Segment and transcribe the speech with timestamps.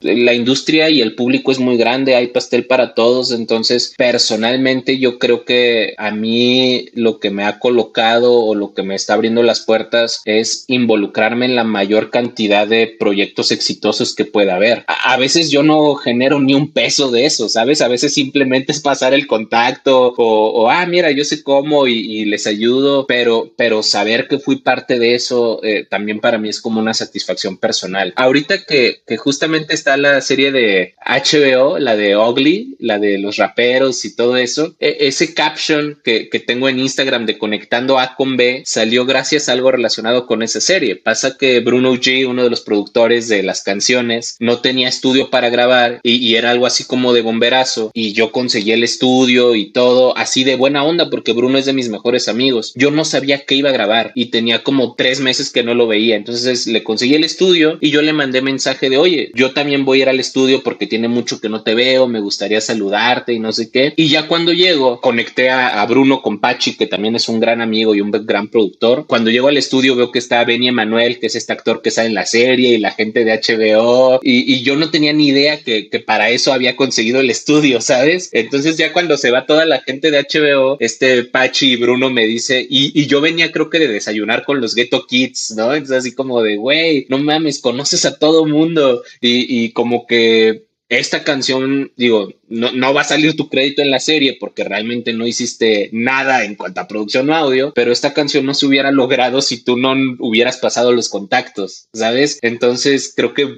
[0.00, 5.18] la industria y el público es muy grande, hay pastel para todos, entonces personalmente yo
[5.18, 9.42] creo que a mí lo que me ha colocado o lo que me está abriendo
[9.42, 14.84] las puertas es involucrarme en la mayor cantidad de proyectos exitosos que pueda haber.
[14.86, 17.80] A, veces yo no genero ni un peso de eso, ¿sabes?
[17.80, 22.46] A veces simplemente es pasar el contacto o, ah, mira, yo sé cómo y, les
[22.46, 26.80] ayudo, pero, pero saber que fui parte de eso eh, también para mí es como
[26.80, 28.12] una satisfacción personal.
[28.16, 33.36] Ahorita que, que justamente está la serie de HBO, la de Ugly, la de los
[33.36, 38.14] raperos y todo eso, e, ese caption que, que tengo en Instagram de conectando A
[38.14, 40.96] con B salió gracias a algo relacionado con esa serie.
[40.96, 45.50] Pasa que Bruno G, uno de los productores de las canciones, no tenía estudio para
[45.50, 49.72] grabar y, y era algo así como de bomberazo y yo conseguí el estudio y
[49.72, 52.72] todo así de buena onda porque Bruno es de mis mejores amigos.
[52.74, 55.86] Yo no sabía qué iba a grabar y tenía como tres meses que no lo
[55.86, 56.16] veía.
[56.16, 60.00] Entonces le conseguí el estudio y yo le mandé mensaje de, oye, yo también voy
[60.00, 63.38] a ir al estudio porque tiene mucho que no te veo, me gustaría saludarte y
[63.38, 63.92] no sé qué.
[63.96, 67.94] Y ya cuando llego, conecté a, Bruno con Pachi, que también es un gran amigo
[67.94, 69.06] y un gran productor.
[69.06, 72.08] Cuando llego al estudio veo que está Benny Emanuel, que es este actor que sale
[72.08, 74.20] en la serie y la gente de HBO.
[74.22, 78.30] Y, yo no tenía ni idea que, que para eso había conseguido el estudio, ¿sabes?
[78.32, 82.26] Entonces ya cuando se va toda la gente de HBO, este Pachi y Bruno me
[82.26, 85.72] dice, y, yo venía creo que de desayunar con los Ghetto Kids, ¿no?
[85.72, 89.02] Entonces así como de, güey, no mames, conoces a todo mundo.
[89.20, 94.00] Y como que esta canción, digo, no, no, va a salir tu crédito en la
[94.00, 98.54] serie porque realmente no hiciste nada en cuanto a producción audio, pero esta canción no
[98.54, 102.38] se hubiera logrado si tú no hubieras pasado los contactos, ¿sabes?
[102.40, 103.48] Entonces creo que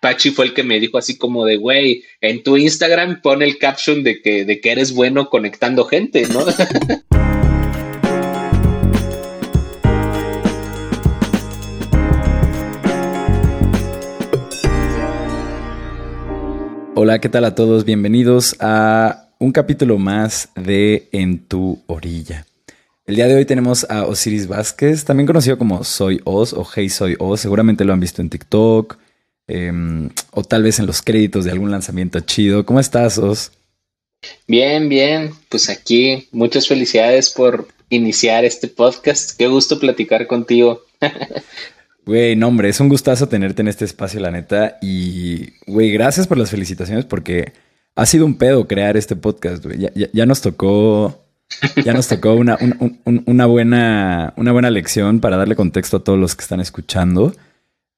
[0.00, 3.58] Pachi fue el que me dijo así como de, güey, en tu Instagram pon el
[3.58, 6.44] caption de que, de que eres bueno conectando gente, ¿no?
[17.00, 17.84] Hola, ¿qué tal a todos?
[17.84, 22.44] Bienvenidos a un capítulo más de En tu orilla.
[23.06, 26.88] El día de hoy tenemos a Osiris Vázquez, también conocido como Soy Os o Hey
[26.88, 27.40] Soy Os.
[27.40, 28.98] Seguramente lo han visto en TikTok
[29.46, 32.66] em, o tal vez en los créditos de algún lanzamiento chido.
[32.66, 33.52] ¿Cómo estás, Os?
[34.48, 35.30] Bien, bien.
[35.50, 39.38] Pues aquí muchas felicidades por iniciar este podcast.
[39.38, 40.82] Qué gusto platicar contigo.
[42.08, 44.78] Güey, no, hombre, es un gustazo tenerte en este espacio, la neta.
[44.80, 47.52] Y, güey, gracias por las felicitaciones porque
[47.94, 49.90] ha sido un pedo crear este podcast, güey.
[50.14, 51.22] Ya, nos tocó,
[51.84, 52.56] ya nos tocó una,
[53.04, 57.34] una, buena, una buena lección para darle contexto a todos los que están escuchando.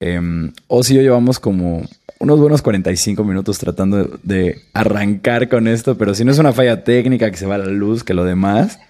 [0.00, 0.20] Eh,
[0.66, 1.84] o si yo llevamos como
[2.18, 6.82] unos buenos 45 minutos tratando de arrancar con esto, pero si no es una falla
[6.82, 8.80] técnica que se va a la luz, que lo demás,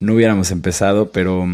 [0.00, 1.46] no hubiéramos empezado, pero...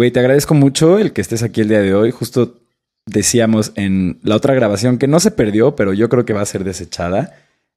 [0.00, 2.10] Güey, te agradezco mucho el que estés aquí el día de hoy.
[2.10, 2.56] Justo
[3.04, 6.46] decíamos en la otra grabación que no se perdió, pero yo creo que va a
[6.46, 7.36] ser desechada.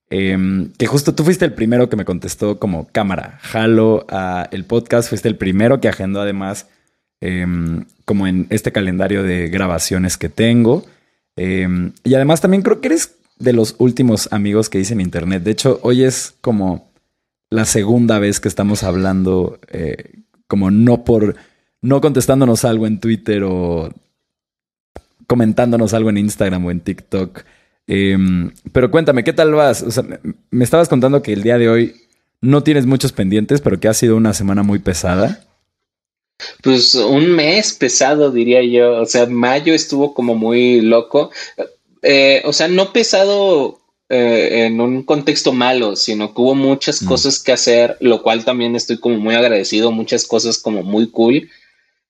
[0.09, 4.63] Em, que justo tú fuiste el primero que me contestó como cámara, jalo a el
[4.63, 6.67] podcast, fuiste el primero que agendó además
[7.19, 10.85] em, como en este calendario de grabaciones que tengo.
[11.35, 15.43] Em, y además también creo que eres de los últimos amigos que hice en internet.
[15.43, 16.89] De hecho, hoy es como
[17.49, 21.35] la segunda vez que estamos hablando, eh, como no por
[21.83, 23.93] no contestándonos algo en Twitter o
[25.27, 27.43] comentándonos algo en Instagram o en TikTok.
[27.85, 29.83] Em, pero cuéntame, ¿qué tal vas?
[29.83, 30.03] O sea,
[30.49, 31.95] me estabas contando que el día de hoy
[32.41, 35.45] no tienes muchos pendientes, pero que ha sido una semana muy pesada.
[36.61, 39.01] Pues un mes pesado, diría yo.
[39.01, 41.31] O sea, mayo estuvo como muy loco.
[42.01, 47.07] Eh, o sea, no pesado eh, en un contexto malo, sino que hubo muchas mm.
[47.07, 51.49] cosas que hacer, lo cual también estoy como muy agradecido, muchas cosas como muy cool.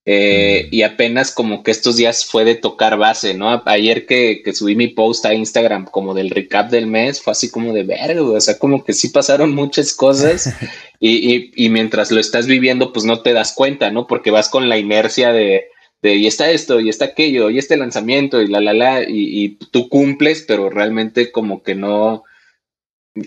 [0.06, 3.64] Eh, y apenas como que estos días fue de tocar base, ¿no?
[3.66, 7.50] Ayer que, que, subí mi post a Instagram como del recap del mes, fue así
[7.50, 10.53] como de verga, o sea, como que sí pasaron muchas cosas
[11.00, 14.06] y, y, y, mientras lo estás viviendo, pues no te das cuenta, ¿no?
[14.06, 15.68] Porque vas con la inercia de,
[16.02, 19.44] de y está esto, y está aquello, y este lanzamiento, y la, la, la, y,
[19.44, 22.25] y tú cumples, pero realmente como que no,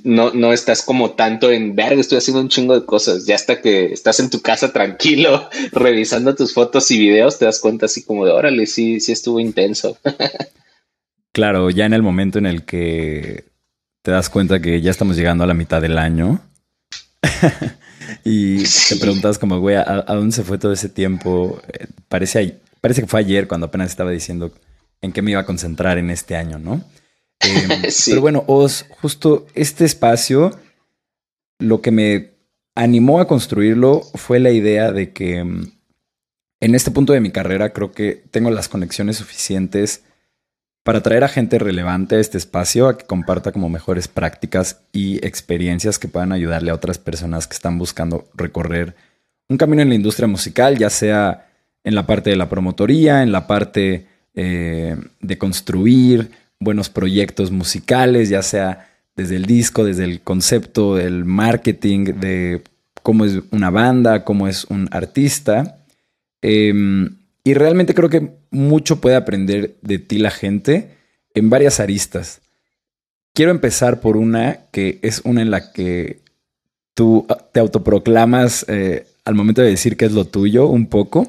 [0.02, 3.26] no, no estás como tanto en verga, estoy haciendo un chingo de cosas.
[3.26, 7.60] Ya hasta que estás en tu casa tranquilo, revisando tus fotos y videos, te das
[7.60, 9.96] cuenta así como de órale, sí, sí estuvo intenso.
[11.32, 13.44] claro, ya en el momento en el que
[14.02, 16.40] te das cuenta que ya estamos llegando a la mitad del año.
[18.24, 21.60] y te preguntas como, güey, ¿a, dónde se fue todo ese tiempo?
[21.72, 24.52] Eh, parece, parece que fue ayer cuando apenas estaba diciendo
[25.00, 26.82] en qué me iba a concentrar en este año, ¿no?
[27.40, 30.58] Em, pero bueno, Os, justo este espacio,
[31.58, 32.34] lo que me
[32.74, 35.72] animó a construirlo fue la idea de que em,
[36.60, 40.02] en este punto de mi carrera creo que tengo las conexiones suficientes
[40.82, 45.16] para traer a gente relevante a este espacio a que comparta como mejores prácticas y
[45.26, 48.94] experiencias que puedan ayudarle a otras personas que están buscando recorrer
[49.48, 51.48] un camino en la industria musical, ya sea
[51.82, 56.30] en la parte de la promotoría, en la parte eh, de construir
[56.60, 62.62] buenos proyectos musicales, ya sea desde el disco, desde el concepto, del marketing, de
[63.02, 65.84] cómo es una banda, cómo es un artista.
[66.42, 70.96] Em, y realmente creo que mucho puede aprender de ti la gente
[71.34, 72.40] en varias aristas.
[73.32, 76.20] Quiero empezar por una que es una en la que
[76.94, 81.26] tú te autoproclamas eh, al momento de decir que es lo tuyo un poco,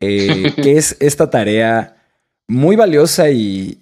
[0.00, 1.93] eh, que es esta tarea
[2.46, 3.78] muy valiosa y,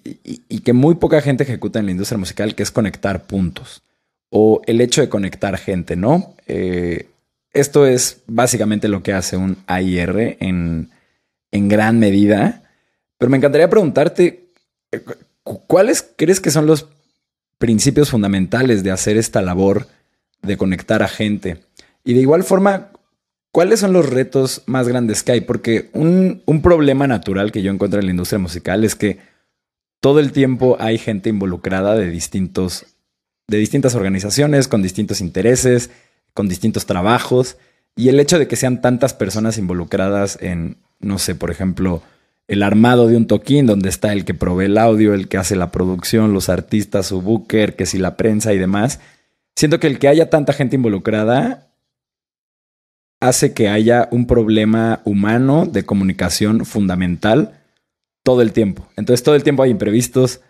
[0.63, 3.83] que muy poca gente ejecuta en la industria musical, que es conectar puntos
[4.29, 6.33] o el hecho de conectar gente, ¿no?
[6.47, 7.07] Eh,
[7.51, 10.89] esto es básicamente lo que hace un AIR en,
[11.51, 12.63] en gran medida,
[13.19, 14.47] pero me encantaría preguntarte,
[14.91, 15.03] eh,
[15.43, 16.87] ¿cuáles crees que son los
[17.59, 19.87] principios fundamentales de hacer esta labor
[20.41, 21.59] de conectar a gente?
[22.03, 22.89] Y de igual forma,
[23.53, 25.41] ¿Cuáles son los retos más grandes que hay?
[25.41, 29.19] Porque un, problema natural que yo encuentro en la industria musical es que
[29.99, 32.87] todo el tiempo hay gente involucrada de distintos,
[33.47, 35.91] de distintas organizaciones, con distintos intereses,
[36.33, 37.57] con distintos trabajos.
[37.95, 42.01] Y el hecho de que sean tantas personas involucradas en, no sé, por ejemplo,
[42.47, 45.55] el armado de un toquín, donde está el que provee el audio, el que hace
[45.55, 48.99] la producción, los artistas, su booker, que si la prensa y demás.
[49.55, 51.69] Siento que el que haya tanta gente involucrada
[53.23, 57.53] hace que haya un problema humano de comunicación fundamental
[58.21, 58.85] todo el tiempo.
[58.97, 60.41] Entonces todo el tiempo hay imprevistos,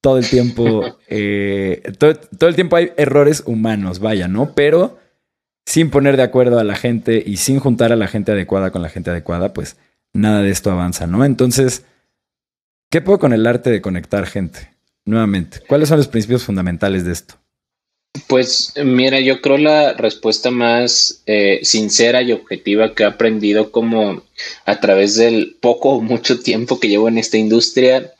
[0.00, 4.54] todo el tiempo, eh, todo, el tiempo hay errores humanos, vaya, ¿no?
[4.54, 4.98] Pero
[5.66, 8.80] sin poner de acuerdo a la gente y sin juntar a la gente adecuada con
[8.80, 9.76] la gente adecuada, pues
[10.14, 11.26] nada de esto avanza, ¿no?
[11.26, 11.84] Entonces,
[12.90, 14.70] ¿qué puedo con el arte de conectar gente?
[15.04, 17.34] Nuevamente, ¿cuáles son los principios fundamentales de esto?
[18.28, 24.22] Pues mira, yo creo la respuesta más eh, sincera y objetiva que he aprendido como
[24.64, 28.12] a través del poco o mucho tiempo que llevo en esta industria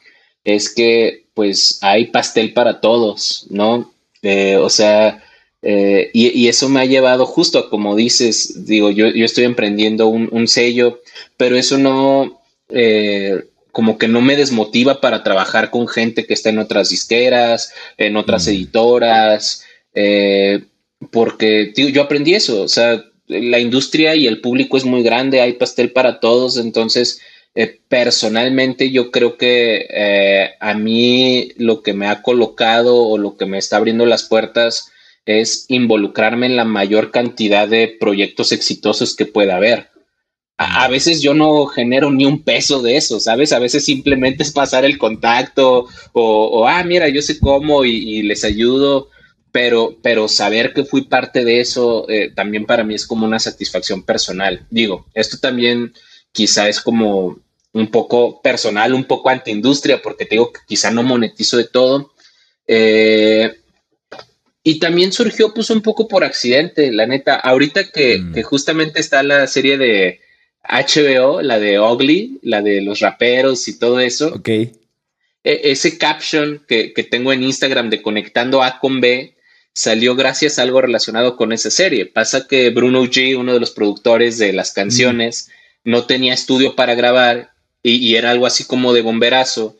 [0.43, 3.93] es que pues hay pastel para todos, ¿no?
[4.23, 5.23] Eh, o sea,
[5.63, 10.09] eh, y, eso me ha llevado justo a como dices, digo, yo, yo estoy emprendiendo
[10.09, 11.01] un, un, sello,
[11.37, 12.43] pero eso no,
[13.73, 18.17] como que no me desmotiva para trabajar con gente que está en otras disqueras, en
[18.17, 18.51] otras mm.
[18.51, 19.65] editoras,
[19.95, 20.65] eh,
[21.11, 25.55] porque yo aprendí eso, o sea, la industria y el público es muy grande, hay
[25.55, 27.21] pastel para todos, entonces
[27.55, 33.37] eh, personalmente yo creo que eh, a mí lo que me ha colocado o lo
[33.37, 34.91] que me está abriendo las puertas
[35.25, 39.89] es involucrarme en la mayor cantidad de proyectos exitosos que pueda haber.
[40.57, 43.53] A, veces yo no genero ni un peso de eso, ¿sabes?
[43.53, 48.45] A veces simplemente es pasar el contacto o, ah, mira, yo sé cómo y les
[48.45, 49.09] ayudo
[49.55, 53.39] pero, pero saber que fui parte de eso eh, también para mí es como una
[53.39, 54.67] satisfacción personal.
[54.69, 55.93] Digo, esto también
[56.33, 57.39] quizá es como
[57.73, 62.15] un poco personal, un poco antiindustria, porque te digo que quizá no monetizo de todo.
[62.67, 63.61] Eh,
[64.65, 67.37] y también surgió pues un poco por accidente, la neta.
[67.37, 68.35] Ahorita que, mm.
[68.35, 70.19] que, justamente está la serie de
[70.69, 74.35] HBO, la de Ugly, la de los raperos y todo eso.
[74.35, 74.49] Ok.
[74.49, 74.73] E,
[75.45, 79.35] ese caption que, que, tengo en Instagram de conectando A con B,
[79.75, 82.07] salió gracias a algo relacionado con esa serie.
[82.07, 85.51] Pasa que Bruno G, uno de los productores de las canciones,
[85.83, 87.51] no tenía estudio para grabar
[87.83, 89.77] y, era algo así como de bomberazo.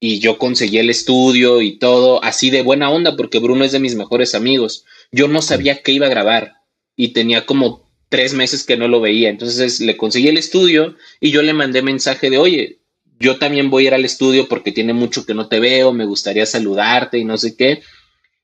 [0.00, 3.80] Y yo conseguí el estudio y todo así de buena onda porque Bruno es de
[3.80, 4.84] mis mejores amigos.
[5.10, 6.58] Yo no sabía que iba a grabar
[6.94, 9.30] y tenía como tres meses que no lo veía.
[9.30, 12.78] Entonces le conseguí el estudio y yo le mandé mensaje de, oye,
[13.18, 16.04] yo también voy a ir al estudio porque tiene mucho que no te veo, me
[16.04, 17.82] gustaría saludarte y no sé qué.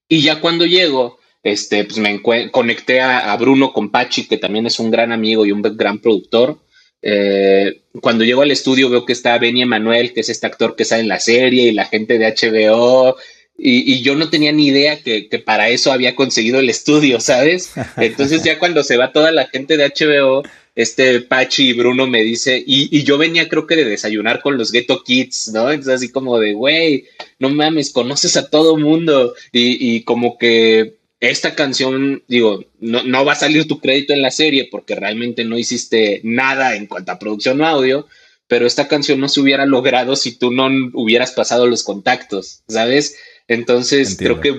[0.08, 2.20] Y ya cuando llego, este, pues me
[2.50, 6.58] conecté a, Bruno con Pachi, que también es un gran amigo y un gran productor.
[7.02, 10.84] Eh, cuando llego al estudio veo que está Benny Emanuel, que es este actor que
[10.86, 13.16] sale en la serie, y la gente de HBO,
[13.56, 17.72] y, yo no tenía ni idea que, que, para eso había conseguido el estudio, ¿sabes?
[17.96, 20.42] Entonces ya cuando se va toda la gente de HBO,
[20.74, 24.58] este Pachi y Bruno me dice, y, y, yo venía creo que de desayunar con
[24.58, 25.70] los Ghetto Kids, ¿no?
[25.70, 27.06] Entonces así como de, güey,
[27.38, 33.24] no mames, conoces a todo mundo y, y como que esta canción, digo, no, no,
[33.24, 37.12] va a salir tu crédito en la serie porque realmente no hiciste nada en cuanto
[37.12, 38.06] a producción o audio,
[38.46, 43.16] pero esta canción no se hubiera logrado si tú no hubieras pasado los contactos, ¿sabes?
[43.46, 44.54] Entonces creo que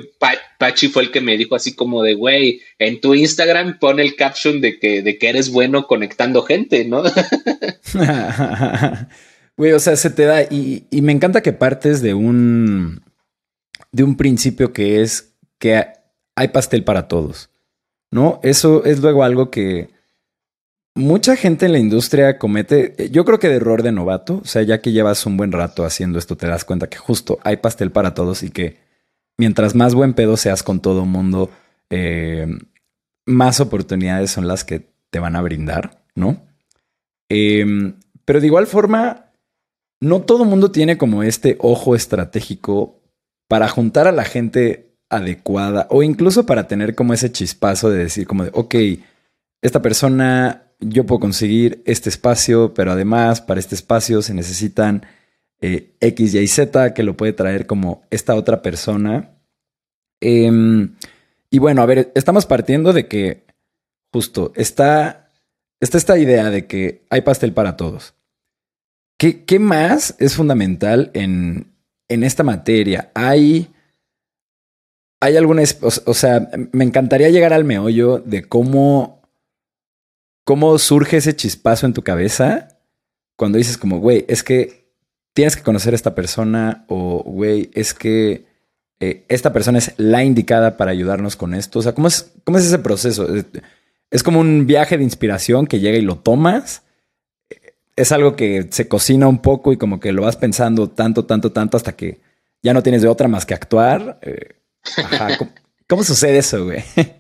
[0.59, 4.15] Pachi fue el que me dijo así como de, güey, en tu Instagram pon el
[4.15, 7.03] caption de que, de que eres bueno conectando gente, ¿no?
[9.57, 10.43] Güey, o sea, se te da.
[10.43, 13.01] Y, y, me encanta que partes de un.
[13.91, 15.85] de un principio que es que
[16.35, 17.49] hay pastel para todos.
[18.11, 18.39] ¿No?
[18.43, 19.94] Eso es luego algo que
[20.95, 23.09] mucha gente en la industria comete.
[23.11, 24.41] Yo creo que de error de novato.
[24.43, 27.39] O sea, ya que llevas un buen rato haciendo esto, te das cuenta que justo
[27.43, 28.77] hay pastel para todos y que
[29.37, 31.51] mientras más buen pedo seas con todo mundo,
[31.89, 32.47] eh,
[33.25, 36.41] más oportunidades son las que te van a brindar, ¿no?
[37.29, 39.31] Em, pero de igual forma,
[40.01, 43.01] no todo mundo tiene como este ojo estratégico
[43.47, 48.27] para juntar a la gente adecuada o incluso para tener como ese chispazo de decir
[48.27, 48.75] como de, ok,
[49.61, 55.05] esta persona, yo puedo conseguir este espacio, pero además para este espacio se necesitan
[55.61, 59.31] eh, X, Y, Z que lo puede traer como esta otra persona.
[60.21, 60.95] Em,
[61.49, 63.45] y bueno, a ver, estamos partiendo de que
[64.11, 65.31] justo está,
[65.79, 68.13] está esta idea de que hay pastel para todos.
[69.17, 71.73] ¿Qué, qué más es fundamental en,
[72.09, 73.11] en esta materia?
[73.13, 73.73] Hay,
[75.21, 79.14] hay alguna, o, sea, me encantaría llegar al meollo de cómo,
[80.45, 82.69] cómo surge ese chispazo en tu cabeza
[83.35, 84.85] cuando dices como, güey, es que
[85.33, 88.45] tienes que conocer a esta persona o, güey, es que
[89.01, 91.79] eh, esta persona es la indicada para ayudarnos con esto?
[91.79, 93.27] O sea, ¿cómo es, cómo es ese proceso?
[94.09, 96.83] ¿Es como un viaje de inspiración que llega y lo tomas?
[97.97, 101.51] ¿Es algo que se cocina un poco y como que lo vas pensando tanto, tanto,
[101.51, 102.21] tanto hasta que
[102.61, 104.19] ya no tienes de otra más que actuar?
[104.21, 104.55] Eh,
[105.87, 106.83] ¿cómo, sucede eso, güey?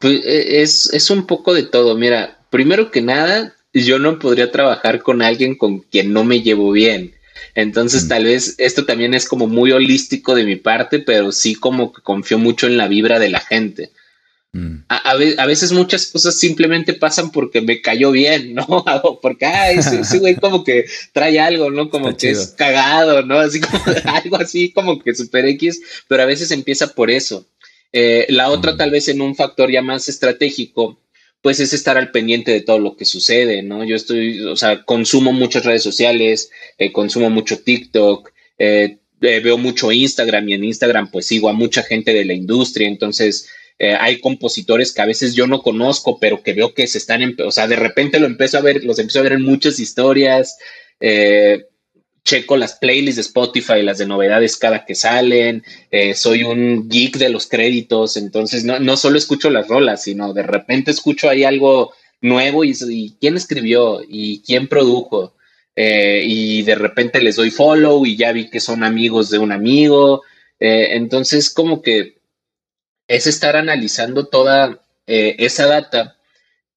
[0.00, 1.96] Pues es, es un poco de todo.
[1.96, 6.72] Mira, primero que nada, yo no podría trabajar con alguien con quien no me llevo
[6.72, 7.14] bien.
[7.54, 8.08] Entonces, mm.
[8.08, 12.02] tal vez esto también es como muy holístico de mi parte, pero sí como que
[12.02, 13.90] confío mucho en la vibra de la gente.
[14.52, 14.84] Mm.
[14.88, 18.66] A, veces muchas cosas simplemente pasan porque me cayó bien, ¿no?
[19.22, 21.90] Porque, ay, ese, güey como que trae algo, ¿no?
[21.90, 23.38] Como que es cagado, ¿no?
[23.38, 27.46] Así como algo así como que super X, pero a veces empieza por eso.
[27.92, 28.76] Eh, la otra, mm.
[28.76, 30.98] tal vez en un factor ya más estratégico,
[31.42, 33.84] pues es estar al pendiente de todo lo que sucede, ¿no?
[33.84, 39.58] Yo estoy, o sea, consumo muchas redes sociales, eh, consumo mucho TikTok, eh, eh, veo
[39.58, 43.48] mucho Instagram y en Instagram pues sigo a mucha gente de la industria, entonces
[44.00, 47.52] hay compositores que a veces yo no conozco, pero que veo que se están, o
[47.52, 50.58] sea, de repente lo empiezo a ver, los empiezo a ver en muchas historias,
[52.28, 57.16] checo las playlists de Spotify, las de novedades cada que salen, eh, soy un geek
[57.16, 61.44] de los créditos, entonces no, no, solo escucho las rolas, sino de repente escucho ahí
[61.44, 65.34] algo nuevo y, quién escribió y quién produjo.
[65.74, 69.52] Eh, y de repente les doy follow y ya vi que son amigos de un
[69.52, 70.22] amigo.
[70.60, 72.18] Eh, entonces, como que
[73.06, 76.17] es estar analizando toda esa data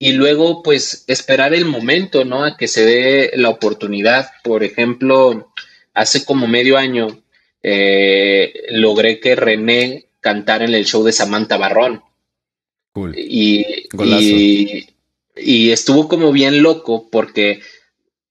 [0.01, 2.43] y luego pues esperar el momento, ¿no?
[2.43, 4.31] A que se dé la oportunidad.
[4.43, 5.53] Por ejemplo,
[5.93, 7.21] hace como medio año
[7.61, 12.01] eh, logré que René cantara en el show de Samantha Barrón.
[12.93, 13.13] Cool.
[13.15, 13.87] Y,
[15.35, 17.59] y, estuvo como bien loco porque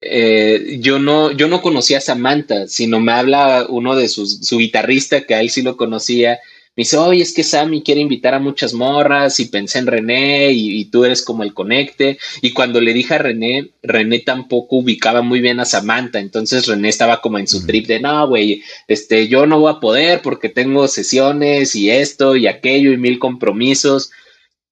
[0.01, 4.59] eh, yo, no, yo no conocía a Samantha, sino me habla uno de sus, su
[4.59, 6.41] guitarrista, que a él sí lo conocía,
[6.81, 10.51] me dice, oye, es que Sammy quiere invitar a muchas morras y pensé en René
[10.51, 12.17] y, tú eres como el conecte.
[12.41, 16.21] Y cuando le dije a René, René tampoco ubicaba muy bien a Samantha.
[16.21, 19.79] Entonces René estaba como en su trip de, no, güey, este, yo no voy a
[19.79, 24.11] poder porque tengo sesiones y esto y aquello y mil compromisos.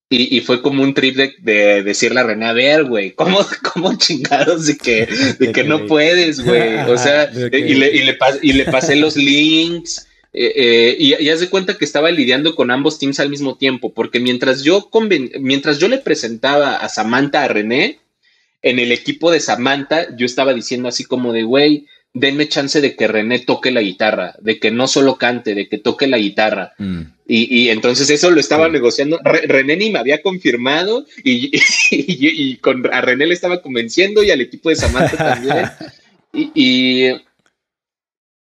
[0.08, 3.40] Y, fue como un trip de, decirle a René, a ver, güey, ¿cómo,
[3.74, 5.06] ¿cómo, chingados de que,
[5.38, 6.78] de que no puedes, güey?
[6.88, 10.06] O sea, y, le, y, le y le pasé los links
[10.40, 13.92] eh, eh, y, ya se cuenta que estaba lidiando con ambos teams al mismo tiempo,
[13.92, 14.88] porque mientras yo,
[15.40, 17.98] mientras yo le presentaba a Samantha a René,
[18.62, 22.94] en el equipo de Samantha, yo estaba diciendo así como de, güey, denme chance de
[22.94, 26.72] que René toque la guitarra, de que no solo cante, de que toque la guitarra.
[26.78, 27.02] Mm.
[27.30, 29.20] Y, entonces eso lo estaba negociando.
[29.22, 31.50] René ni me había confirmado y,
[31.90, 35.66] y, con, a René le estaba convenciendo y al equipo de Samantha también.
[36.54, 37.10] y,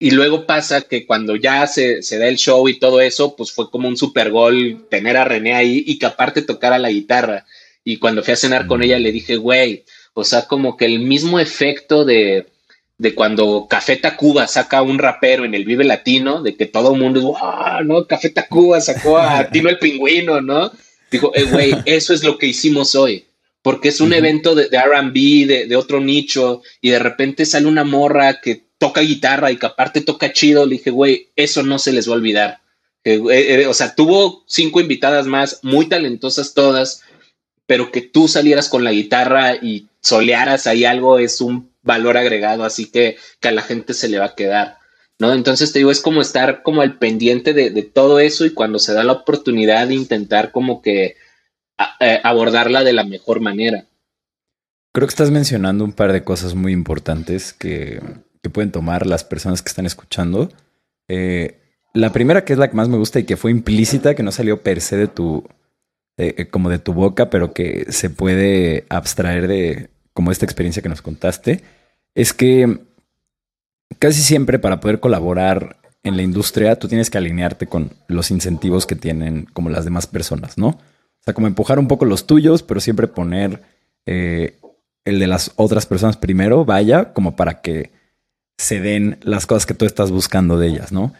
[0.01, 3.51] y luego pasa que cuando ya se, se, da el show y todo eso, pues
[3.51, 7.45] fue como un super gol tener a René ahí y que aparte tocara la guitarra.
[7.83, 10.99] Y cuando fui a cenar con ella le dije, güey, o sea, como que el
[10.99, 12.47] mismo efecto de,
[12.97, 17.01] de cuando Café Tacuba saca un rapero en el Vive Latino, de que todo el
[17.01, 18.07] mundo, wow, ¿no?
[18.07, 20.71] Café Tacuba sacó a Tino el Pingüino, ¿no?
[21.11, 23.25] Dijo, eh, güey, eso es lo que hicimos hoy
[23.61, 27.67] porque es un evento de, de RB, de, de, otro nicho, y de repente sale
[27.67, 31.77] una morra que toca guitarra y que aparte toca chido, le dije, güey, eso no
[31.77, 32.61] se les va a olvidar.
[33.03, 37.03] Eh, eh, o sea, tuvo cinco invitadas más, muy talentosas todas,
[37.67, 42.63] pero que tú salieras con la guitarra y solearas ahí algo es un valor agregado,
[42.63, 44.79] así que, que a la gente se le va a quedar.
[45.19, 45.33] ¿No?
[45.33, 48.93] Entonces te digo, es como estar como al pendiente de, todo eso y cuando se
[48.93, 51.17] da la oportunidad de intentar como que
[51.99, 53.85] eh, abordarla de la mejor manera.
[54.93, 57.99] Creo que estás mencionando un par de cosas muy importantes que,
[58.41, 60.49] que pueden tomar las personas que están escuchando.
[61.07, 61.59] Eh,
[61.93, 64.31] la primera, que es la que más me gusta y que fue implícita, que no
[64.31, 65.47] salió per se de tu,
[66.17, 70.89] eh, como de tu boca, pero que se puede abstraer de como esta experiencia que
[70.89, 71.63] nos contaste,
[72.13, 72.79] es que
[73.97, 78.85] casi siempre para poder colaborar en la industria, tú tienes que alinearte con los incentivos
[78.85, 80.67] que tienen como las demás personas, ¿no?
[80.67, 83.61] O sea, como empujar un poco los tuyos, pero siempre poner
[84.05, 84.57] eh,
[85.05, 87.91] el de las otras personas primero, vaya, como para que
[88.59, 91.13] se den las cosas que tú estás buscando de ellas, ¿no?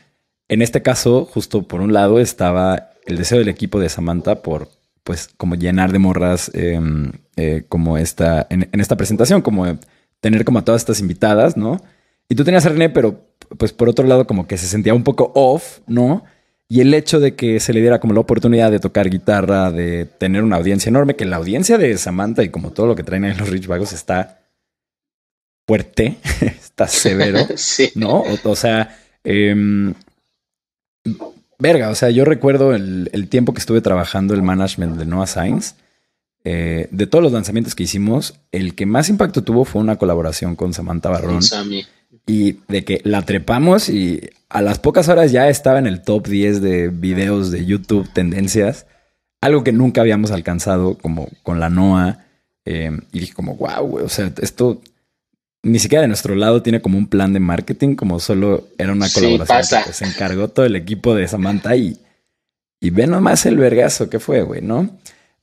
[0.50, 4.68] En este caso, justo por un lado, estaba el deseo del equipo de Samantha por,
[5.06, 9.80] pues, como llenar de morras em, eh, como esta, en, en, esta presentación, como
[10.20, 11.82] tener como a todas estas invitadas, ¿no?
[12.28, 15.06] Y tú tenías a René, pero pues por otro lado como que se sentía un
[15.06, 16.26] poco off, ¿no?
[16.68, 20.06] Y el hecho de que se le diera como la oportunidad de tocar guitarra, de
[20.06, 23.24] tener una audiencia enorme, que la audiencia de Samantha y como todo lo que traen
[23.24, 24.42] ahí los Rich Vagos está
[25.66, 26.18] fuerte,
[26.84, 27.92] está severo, sí.
[27.96, 28.24] ¿no?
[28.44, 29.94] O, sea, eh,
[31.58, 35.28] verga, o sea, yo recuerdo el, el, tiempo que estuve trabajando el management de Noah
[35.28, 35.76] Science.
[36.46, 40.56] Eh, de todos los lanzamientos que hicimos, el que más impacto tuvo fue una colaboración
[40.56, 41.42] con Samantha Barrón.
[42.26, 46.28] Y de que la trepamos y a las pocas horas ya estaba en el top
[46.28, 48.86] 10 de videos de YouTube tendencias.
[49.42, 52.26] Algo que nunca habíamos alcanzado como con la NOA.
[52.66, 54.82] Eh, y dije como, wow, güey, o sea, esto
[55.64, 59.10] ni siquiera de nuestro lado tiene como un plan de marketing, como solo era una
[59.10, 61.98] colaboración que se encargó todo el equipo de Samantha y,
[62.80, 64.90] y ve nomás el vergazo que fue, güey, ¿no?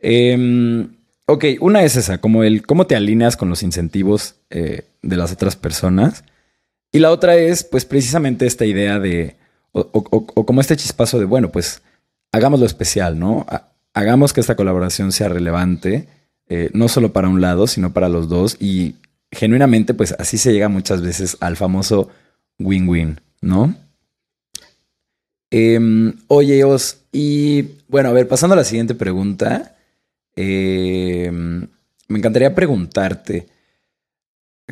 [0.00, 0.86] Eh,
[1.26, 5.32] ok, una es esa, como el cómo te alineas con los incentivos eh, de las
[5.32, 6.24] otras personas.
[6.92, 9.36] Y la otra es, pues, precisamente esta idea de,
[9.72, 11.82] o, o, como este chispazo de, bueno, pues,
[12.32, 13.44] hagamos lo especial, ¿no?
[13.92, 16.08] Hagamos que esta colaboración sea relevante,
[16.48, 18.56] eh, no solo para un lado, sino para los dos.
[18.60, 18.94] Y
[19.36, 22.08] genuinamente, pues, así se llega muchas veces al famoso
[22.58, 23.74] win-win, ¿no?
[25.50, 29.76] Eh, oye, Os, y bueno, a ver, pasando a la siguiente pregunta,
[30.34, 33.46] eh, me encantaría preguntarte,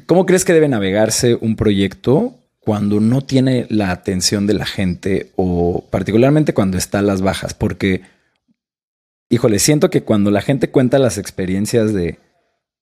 [0.06, 5.30] ¿Cómo crees que debe navegarse un proyecto cuando no tiene la atención de la gente
[5.36, 7.54] o particularmente cuando está a las bajas?
[7.54, 8.02] Porque,
[9.28, 12.18] híjole, siento que cuando la gente cuenta las experiencias de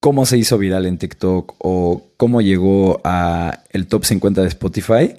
[0.03, 5.15] cómo se hizo viral en TikTok o cómo llegó a el top 50 de Spotify,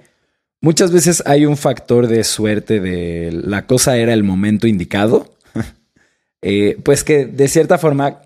[0.60, 5.38] muchas veces hay un factor de suerte de la cosa era el momento indicado.
[6.42, 8.24] eh, pues que de cierta forma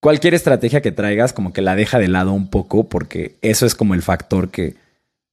[0.00, 3.74] cualquier estrategia que traigas como que la deja de lado un poco porque eso es
[3.74, 4.76] como el factor que,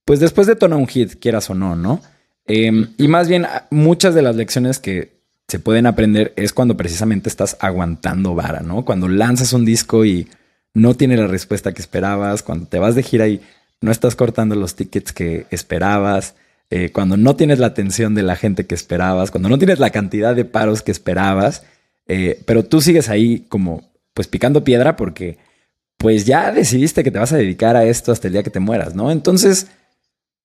[0.03, 2.01] pues después de tono un hit, quieras o no, ¿no?
[2.47, 7.29] Eh, y más bien muchas de las lecciones que se pueden aprender es cuando precisamente
[7.29, 8.83] estás aguantando vara, ¿no?
[8.83, 10.27] Cuando lanzas un disco y
[10.73, 13.41] no tiene la respuesta que esperabas, cuando te vas de gira y
[13.81, 16.35] no estás cortando los tickets que esperabas,
[16.69, 19.89] eh, cuando no tienes la atención de la gente que esperabas, cuando no tienes la
[19.89, 21.63] cantidad de paros que esperabas,
[22.07, 25.37] eh, pero tú sigues ahí como pues picando piedra porque
[25.97, 28.59] pues ya decidiste que te vas a dedicar a esto hasta el día que te
[28.59, 29.11] mueras, ¿no?
[29.11, 29.67] Entonces,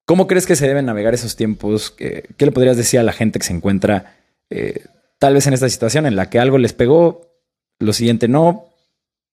[0.04, 1.90] ¿cómo crees que se deben navegar esos tiempos?
[1.90, 4.16] ¿Qué, qué le podrías decir a la gente que se encuentra
[4.50, 4.84] eh,
[5.18, 7.30] tal vez en esta situación en la que algo les pegó,
[7.78, 8.66] lo siguiente no,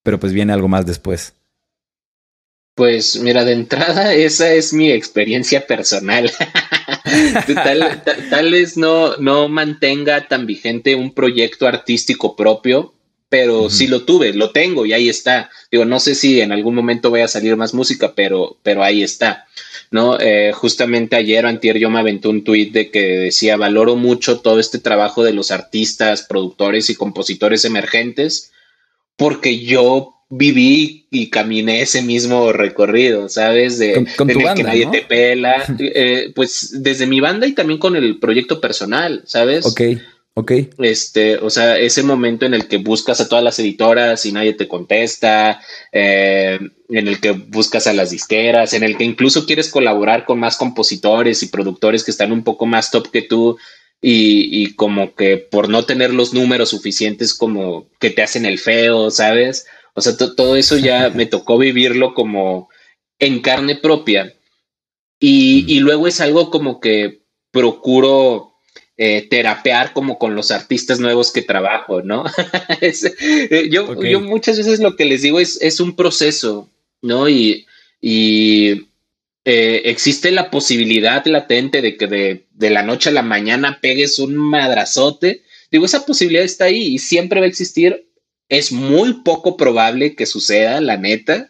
[0.03, 1.33] pero pues viene algo más después?
[2.75, 6.31] Pues mira, de entrada esa es mi experiencia personal.
[7.53, 12.93] tal, tal, tal, vez no, no mantenga tan vigente un proyecto artístico propio
[13.31, 13.69] pero uh -huh.
[13.69, 15.49] sí lo tuve, lo tengo y ahí está.
[15.71, 19.03] Digo, no sé si en algún momento voy a salir más música, pero, pero ahí
[19.03, 19.47] está.
[19.89, 20.19] ¿no?
[20.19, 24.41] Eh, justamente ayer o antier yo me aventé un tweet de que decía, valoro mucho
[24.41, 28.50] todo este trabajo de los artistas, productores y compositores emergentes,
[29.21, 33.77] porque yo viví y caminé ese mismo recorrido, ¿sabes?
[33.77, 34.91] De, con, con de tu banda, que nadie ¿no?
[34.91, 39.67] te pela, eh, pues desde mi banda y también con el proyecto personal, ¿sabes?
[39.67, 39.81] Ok.
[40.33, 40.53] Ok.
[40.79, 44.53] Este, o sea, ese momento en el que buscas a todas las editoras y nadie
[44.53, 45.59] te contesta,
[45.91, 46.57] eh,
[46.89, 50.57] en el que buscas a las disqueras, en el que incluso quieres colaborar con más
[50.57, 53.57] compositores y productores que están un poco más top que tú
[54.01, 58.57] y, y como que por no tener los números suficientes como que te hacen el
[58.57, 59.67] feo, ¿sabes?
[59.93, 62.69] O sea, todo eso ya me tocó vivirlo como
[63.19, 64.33] en carne propia.
[65.19, 65.69] Y, mm.
[65.69, 68.51] y luego es algo como que procuro
[68.97, 72.25] eh, terapear como con los artistas nuevos que trabajo, ¿no?
[72.81, 74.11] es, eh, yo, okay.
[74.11, 76.69] yo muchas veces lo que les digo es, es un proceso,
[77.01, 77.29] ¿no?
[77.29, 77.67] Y,
[78.01, 78.87] y
[79.43, 84.19] eh, existe la posibilidad latente de que de, de, la noche a la mañana pegues
[84.19, 85.43] un madrazote.
[85.71, 88.07] Digo, esa posibilidad está ahí y siempre va a existir.
[88.49, 91.49] Es muy poco probable que suceda, la neta,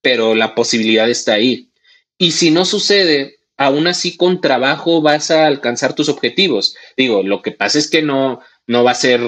[0.00, 1.70] pero la posibilidad está ahí.
[2.18, 6.76] Y si no sucede, aún así con trabajo vas a alcanzar tus objetivos.
[6.96, 9.20] Digo, lo que pasa es que no, no va a ser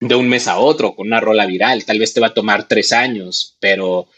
[0.00, 1.84] de un mes a otro con una rola viral.
[1.84, 4.08] Tal vez te va a tomar tres años, pero,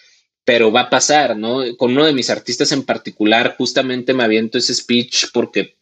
[0.44, 1.62] pero va a pasar, ¿no?
[1.76, 5.76] Con uno de mis artistas en particular, justamente me aviento ese speech porque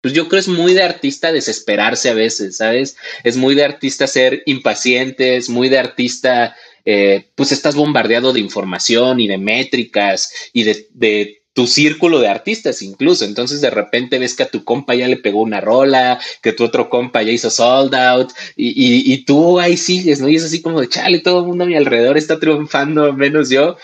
[0.00, 2.98] pues yo creo es muy de artista desesperarse a veces, ¿sabes?
[3.22, 8.40] Es muy de artista ser impaciente, es muy de artista, eh, pues estás bombardeado de
[8.40, 13.24] información y de métricas y de, de tu círculo de artistas incluso.
[13.24, 16.64] Entonces de repente ves que a tu compa ya le pegó una rola, que tu
[16.64, 20.28] otro compa ya hizo sold out y, y, tú ahí sigues, ¿no?
[20.28, 23.48] Y es así como de, chale, todo el mundo a mi alrededor está triunfando, menos
[23.48, 23.76] yo.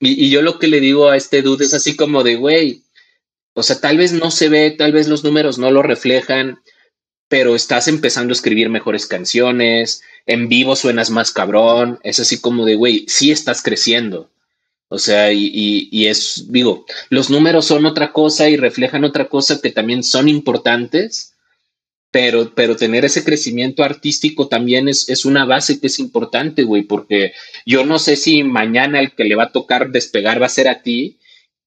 [0.00, 2.82] Y, y yo lo que le digo a este dude es así como de, güey,
[3.54, 6.60] o sea, tal vez no se ve, tal vez los números no lo reflejan,
[7.28, 12.64] pero estás empezando a escribir mejores canciones, en vivo suenas más cabrón, es así como
[12.64, 14.30] de, güey, sí estás creciendo.
[14.88, 19.60] O sea, y, y, es, digo, los números son otra cosa y reflejan otra cosa
[19.60, 21.34] que también son importantes,
[22.12, 26.82] pero, pero tener ese crecimiento artístico también es, es una base que es importante, güey,
[26.82, 27.32] porque
[27.66, 30.68] yo no sé si mañana el que le va a tocar despegar va a ser
[30.68, 31.18] a ti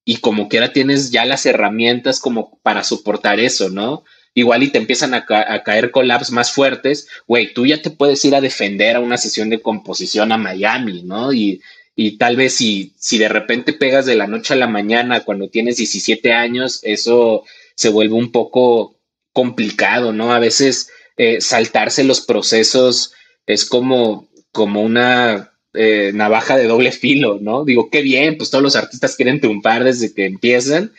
[0.04, 4.02] y como quiera tienes ya las herramientas como para soportar eso, ¿no?
[4.32, 8.34] Igual y te empiezan a, caer collabs más fuertes, güey, tú ya te puedes ir
[8.34, 11.32] a defender a una sesión de composición a Miami, ¿no?
[11.34, 11.60] Y,
[11.94, 15.48] y tal vez si, si de repente pegas de la noche a la mañana cuando
[15.48, 18.96] tienes 17 años, eso se vuelve un poco
[19.32, 20.32] complicado, ¿no?
[20.32, 23.12] A veces eh, saltarse los procesos
[23.46, 27.64] es como, como una eh, navaja de doble filo, ¿no?
[27.64, 30.92] Digo, qué bien, pues todos los artistas quieren triunfar desde que empiezan,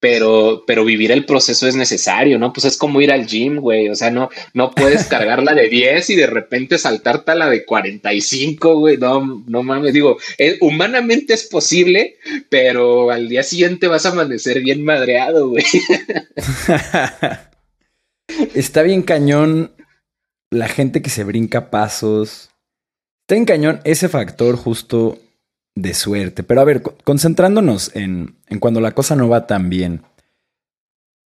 [0.00, 2.52] pero, pero vivir el proceso es necesario, ¿no?
[2.52, 5.68] Pues es como ir al gym, güey, o sea, no, no puedes cargar la de
[5.68, 10.18] 10 y de repente saltarte a la de 45, güey, no, no mames, digo,
[10.60, 12.16] humanamente es posible,
[12.48, 15.64] pero al día siguiente vas a amanecer bien madreado, güey.
[18.54, 19.72] Está bien cañón
[20.50, 22.50] la gente que se brinca pasos.
[23.22, 25.18] Está bien cañón ese factor justo
[25.82, 26.42] de suerte.
[26.42, 30.02] Pero a ver, concentrándonos en, en cuando la cosa no va tan bien.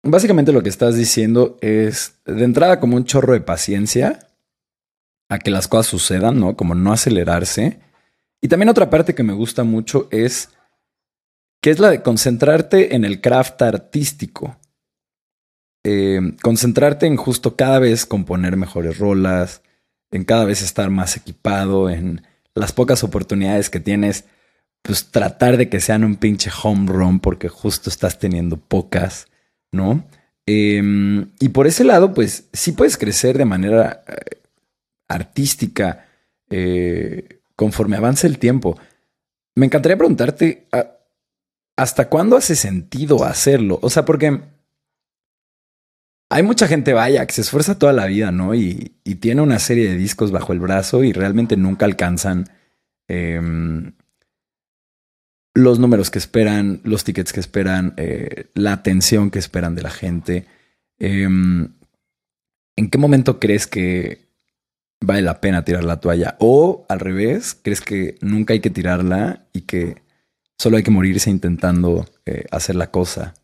[0.02, 4.28] Básicamente lo que estás diciendo es de entrada como un chorro de paciencia
[5.28, 6.56] a que las cosas sucedan, ¿no?
[6.56, 7.80] Como no acelerarse.
[8.40, 10.50] Y también otra parte que me gusta mucho es
[11.62, 14.56] que es la de concentrarte en el craft artístico.
[15.84, 19.62] Eh, concentrarte en justo cada vez componer mejores rolas,
[20.10, 22.22] en cada vez estar más equipado, en
[22.54, 24.24] las pocas oportunidades que tienes
[24.82, 29.28] pues tratar de que sean un pinche home run porque justo estás teniendo pocas,
[29.72, 30.04] ¿no?
[30.46, 34.40] Em, y por ese lado, pues sí puedes crecer de manera eh,
[35.08, 36.06] artística
[36.48, 38.78] eh, conforme avance el tiempo.
[39.54, 40.66] Me encantaría preguntarte,
[41.76, 43.78] ¿hasta cuándo hace sentido hacerlo?
[43.82, 44.40] O sea, porque
[46.30, 48.54] hay mucha gente, vaya, que se esfuerza toda la vida, ¿no?
[48.54, 52.48] Y, y tiene una serie de discos bajo el brazo y realmente nunca alcanzan
[53.08, 53.92] em,
[55.54, 59.90] los números que esperan, los tickets que esperan, eh, la atención que esperan de la
[59.90, 60.46] gente.
[60.98, 61.72] Em,
[62.76, 64.26] ¿En qué momento crees que
[65.00, 66.36] vale la pena tirar la toalla?
[66.38, 69.96] O al revés, ¿crees que nunca hay que tirarla y que
[70.58, 73.34] solo hay que morirse intentando eh, hacer la cosa?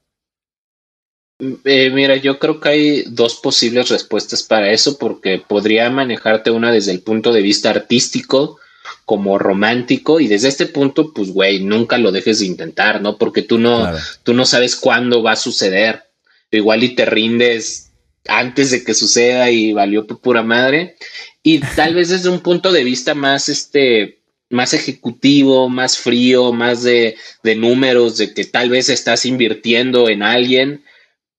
[1.39, 6.73] Eh, mira, yo creo que hay dos posibles respuestas para eso, porque podría manejarte una
[6.73, 8.59] desde el punto de vista artístico,
[9.07, 13.17] como romántico y desde este punto, pues, güey, nunca lo dejes de intentar, ¿no?
[13.17, 13.89] Porque tú no,
[14.25, 16.03] tú no sabes cuándo va a suceder.
[16.51, 17.93] Igual y te rindes
[18.27, 20.97] antes de que suceda y valió por pura madre.
[21.43, 24.19] Y tal vez desde un punto de vista más, este,
[24.51, 30.25] más ejecutivo, más frío, más de, de números, de que tal vez estás invirtiendo en
[30.25, 30.85] alguien,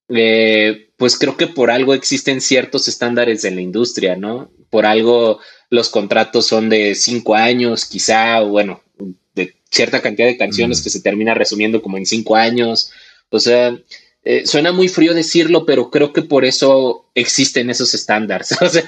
[0.08, 4.50] eh, pues creo que por algo existen ciertos estándares en la industria, ¿no?
[4.70, 8.82] Por algo los contratos son de cinco años, quizá, o bueno,
[9.34, 10.84] de cierta cantidad de canciones mm.
[10.84, 12.90] que se termina resumiendo como en cinco años.
[13.30, 13.76] O sea,
[14.24, 18.54] eh, suena muy frío decirlo, pero creo que por eso existen esos estándares.
[18.60, 18.84] O sea,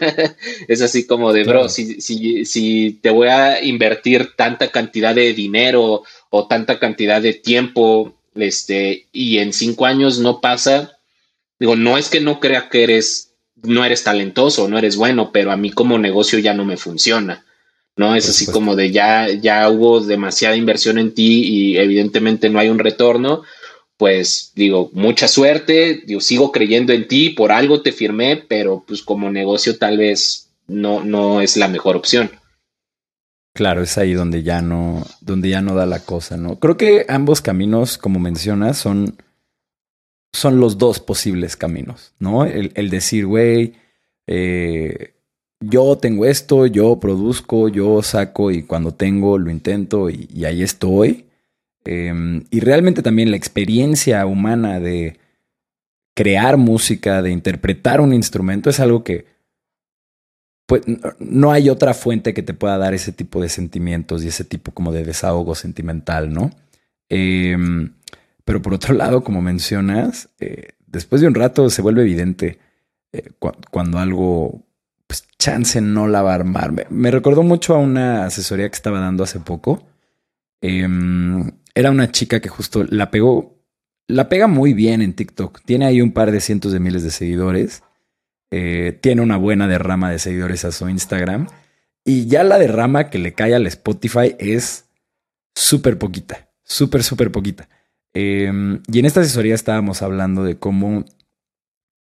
[0.68, 5.32] es así como de, bro, si, si, si te voy a invertir tanta cantidad de
[5.32, 10.98] dinero o tanta cantidad de tiempo, este, y en cinco años no pasa,
[11.58, 13.29] digo, no es que no crea que eres
[13.62, 17.44] no eres talentoso, no eres bueno, pero a mí como negocio ya no me funciona,
[17.96, 18.14] ¿no?
[18.14, 22.68] Es así como de ya, ya hubo demasiada inversión en ti y evidentemente no hay
[22.68, 23.42] un retorno,
[23.96, 29.02] pues digo, mucha suerte, digo, sigo creyendo en ti, por algo te firmé, pero pues
[29.02, 32.30] como negocio tal vez no, no es la mejor opción.
[33.52, 36.58] Claro, es ahí donde ya no, donde ya no da la cosa, ¿no?
[36.58, 39.16] Creo que ambos caminos, como mencionas, son,
[40.32, 42.44] son los dos posibles caminos, ¿no?
[42.44, 43.74] El, decir, güey,
[44.26, 45.14] eh,
[45.60, 51.26] yo tengo esto, yo produzco, yo saco y cuando tengo lo intento y, ahí estoy.
[51.84, 55.18] Em, y realmente también la experiencia humana de
[56.14, 59.26] crear música, de interpretar un instrumento, es algo que
[60.66, 60.82] pues,
[61.18, 64.72] no hay otra fuente que te pueda dar ese tipo de sentimientos y ese tipo
[64.72, 66.50] como de desahogo sentimental, ¿no?
[67.08, 67.92] Em,
[68.44, 72.58] pero por otro lado, como mencionas, eh, después de un rato se vuelve evidente
[73.12, 73.30] eh,
[73.70, 74.64] cuando algo
[75.10, 76.88] pues chance no la va a armar.
[76.88, 79.84] Me, recordó mucho a una asesoría que estaba dando hace poco.
[80.60, 83.58] Em, era una chica que justo la pegó,
[84.06, 85.62] la pega muy bien en TikTok.
[85.64, 87.82] Tiene ahí un par de cientos de miles de seguidores.
[88.52, 91.48] Eh, tiene una buena derrama de seguidores a su Instagram.
[92.04, 94.84] Y ya la derrama que le cae al Spotify es
[95.56, 96.50] súper poquita.
[96.62, 97.68] Súper, súper poquita.
[98.14, 101.04] Em, y en esta asesoría estábamos hablando de cómo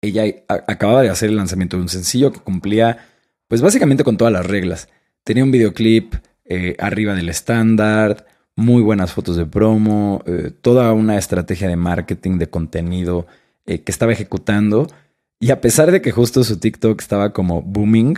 [0.01, 2.99] ella acababa de hacer el lanzamiento de un sencillo que cumplía,
[3.47, 4.89] pues básicamente con todas las reglas.
[5.23, 6.15] Tenía un videoclip
[6.45, 12.37] eh, arriba del estándar, muy buenas fotos de promo, eh, toda una estrategia de marketing,
[12.37, 13.27] de contenido
[13.65, 14.87] eh, que estaba ejecutando.
[15.39, 18.17] Y a pesar de que justo su TikTok estaba como booming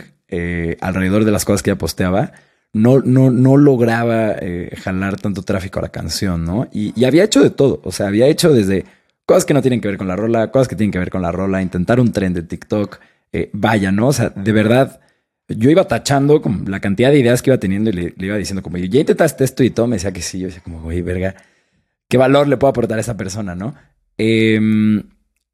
[0.80, 2.32] alrededor de las cosas que ella posteaba,
[2.72, 4.36] no, no, no lograba
[4.76, 6.68] jalar tanto tráfico a la canción, ¿no?
[6.72, 8.84] y había hecho de todo, o sea, había hecho desde
[9.30, 11.22] cosas que no tienen que ver con la rola, cosas que tienen que ver con
[11.22, 12.98] la rola, intentar un tren de TikTok,
[13.32, 14.08] eh, vaya, ¿no?
[14.08, 14.98] O sea, de verdad,
[15.46, 18.60] yo iba tachando como la cantidad de ideas que iba teniendo y le, iba diciendo
[18.60, 21.36] como, ya intentaste esto y todo, me decía que sí, yo decía como, güey, verga,
[22.08, 23.76] ¿qué valor le puedo aportar a esa persona, no?
[24.18, 25.04] Em,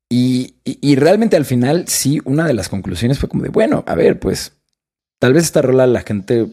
[0.08, 0.54] y,
[0.96, 4.54] realmente al final, sí, una de las conclusiones fue como de, bueno, a ver, pues,
[5.18, 6.46] tal vez esta rola la gente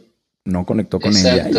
[0.45, 1.49] no conectó con ella.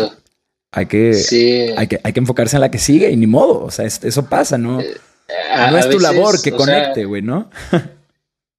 [0.71, 3.63] hay que, hay que, hay que enfocarse en la que sigue y ni modo.
[3.63, 4.81] O sea, eso pasa, ¿no?
[4.81, 4.95] Eh,
[5.71, 7.49] no es tu labor que conecte, güey, ¿no?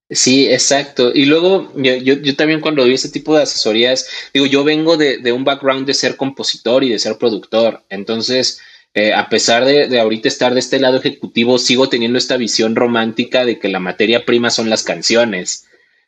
[0.09, 1.11] Sí, exacto.
[1.13, 5.45] Y luego yo, también cuando doy ese tipo de asesorías, digo, yo vengo de, un
[5.45, 7.83] background de ser compositor y de ser productor.
[7.89, 8.61] Entonces,
[8.95, 13.45] eh, a pesar de, ahorita estar de este lado ejecutivo, sigo teniendo esta visión romántica
[13.45, 15.67] de que la materia prima son las canciones.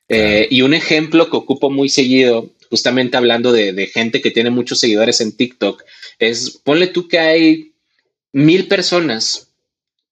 [0.08, 4.50] Eh, y un ejemplo que ocupo muy seguido, justamente hablando de, de gente que tiene
[4.50, 5.82] muchos seguidores en TikTok,
[6.18, 7.72] es ponle tú que hay
[8.32, 9.52] mil personas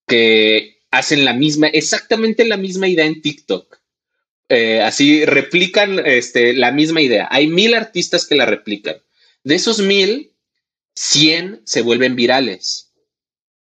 [0.07, 3.79] que hacen la misma, exactamente la misma idea en TikTok.
[4.49, 7.29] Eh, así replican este, la misma idea.
[7.31, 8.97] Hay mil artistas que la replican.
[9.43, 10.33] De esos mil,
[10.95, 12.93] cien se vuelven virales.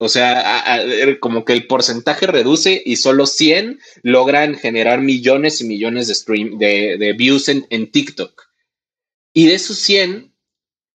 [0.01, 0.85] O sea,
[1.19, 6.57] como que el porcentaje reduce y solo 100 logran generar millones y millones de, stream,
[6.57, 8.48] de, views en, en, TikTok.
[9.33, 10.33] Y de esos 100,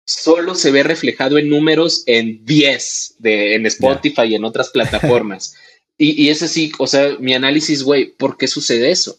[0.06, 5.54] solo se ve reflejado en números en 10 de, en Spotify y en otras plataformas.
[5.98, 9.18] y, y, es así, o sea, mi análisis, güey, ¿por qué sucede eso?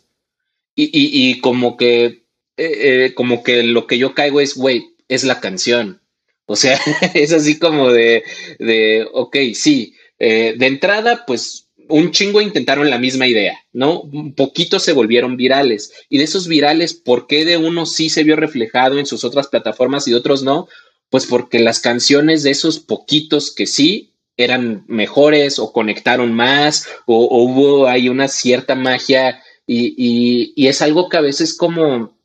[0.75, 2.23] Y, y, como que, eh,
[2.57, 6.01] eh, como que lo que yo caigo es, güey, es la canción.
[6.45, 6.79] O sea,
[7.13, 8.23] es así como de,
[8.59, 14.01] de ok, sí, eh, de entrada, pues un chingo intentaron la misma idea, ¿no?
[14.01, 15.93] Un poquito se volvieron virales.
[16.09, 19.47] Y de esos virales, ¿por qué de uno sí se vio reflejado en sus otras
[19.47, 20.67] plataformas y de otros no?
[21.09, 27.27] Pues porque las canciones de esos poquitos que sí eran mejores o conectaron más o,
[27.43, 32.17] hubo ahí una cierta magia y, es algo que a veces como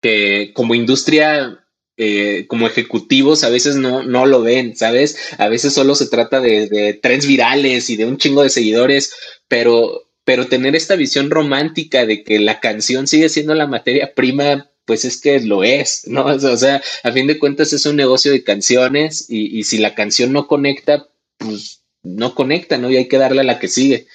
[0.00, 1.61] que como industria
[1.98, 5.16] eh, como ejecutivos a veces no, no lo ven, ¿sabes?
[5.38, 9.14] A veces solo se trata de, de trends virales y de un chingo de seguidores,
[9.46, 14.70] pero, pero tener esta visión romántica de que la canción sigue siendo la materia prima,
[14.86, 16.24] pues es que lo es, ¿no?
[16.26, 19.94] O sea, a fin de cuentas es un negocio de canciones y, y si la
[19.94, 22.90] canción no conecta, pues no conecta, ¿no?
[22.90, 24.06] Y hay que darle a la que sigue.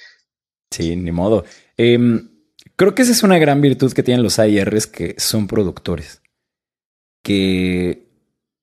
[0.70, 1.44] Sí, ni modo.
[1.76, 2.28] Em,
[2.74, 6.20] creo que esa es una gran virtud que tienen los AIRs que son productores
[7.22, 8.06] que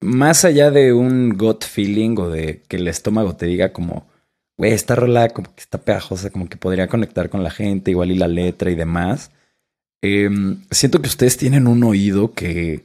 [0.02, 4.08] más allá de un gut feeling o de que el estómago te diga como,
[4.58, 8.12] güey, esta rola como que está pegajosa, como que podría conectar con la gente, igual
[8.12, 9.32] y la letra y demás,
[10.02, 12.84] em, siento que ustedes tienen un oído que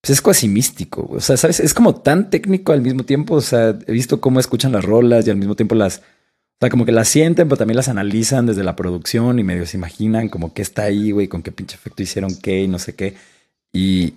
[0.00, 1.06] pues, es casi místico.
[1.10, 1.60] O sea, ¿sabes?
[1.60, 3.34] Es como tan técnico al mismo tiempo.
[3.34, 5.98] O sea, he visto cómo escuchan las rolas y al mismo tiempo las...
[5.98, 9.64] O sea, como que las sienten, pero también las analizan desde la producción y medio
[9.64, 12.78] se imaginan como qué está ahí, güey, con qué pinche efecto hicieron qué y no
[12.80, 13.14] sé qué.
[13.72, 14.14] Y,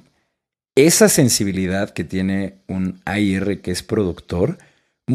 [0.76, 4.58] esa sensibilidad que tiene un AIR que es productor,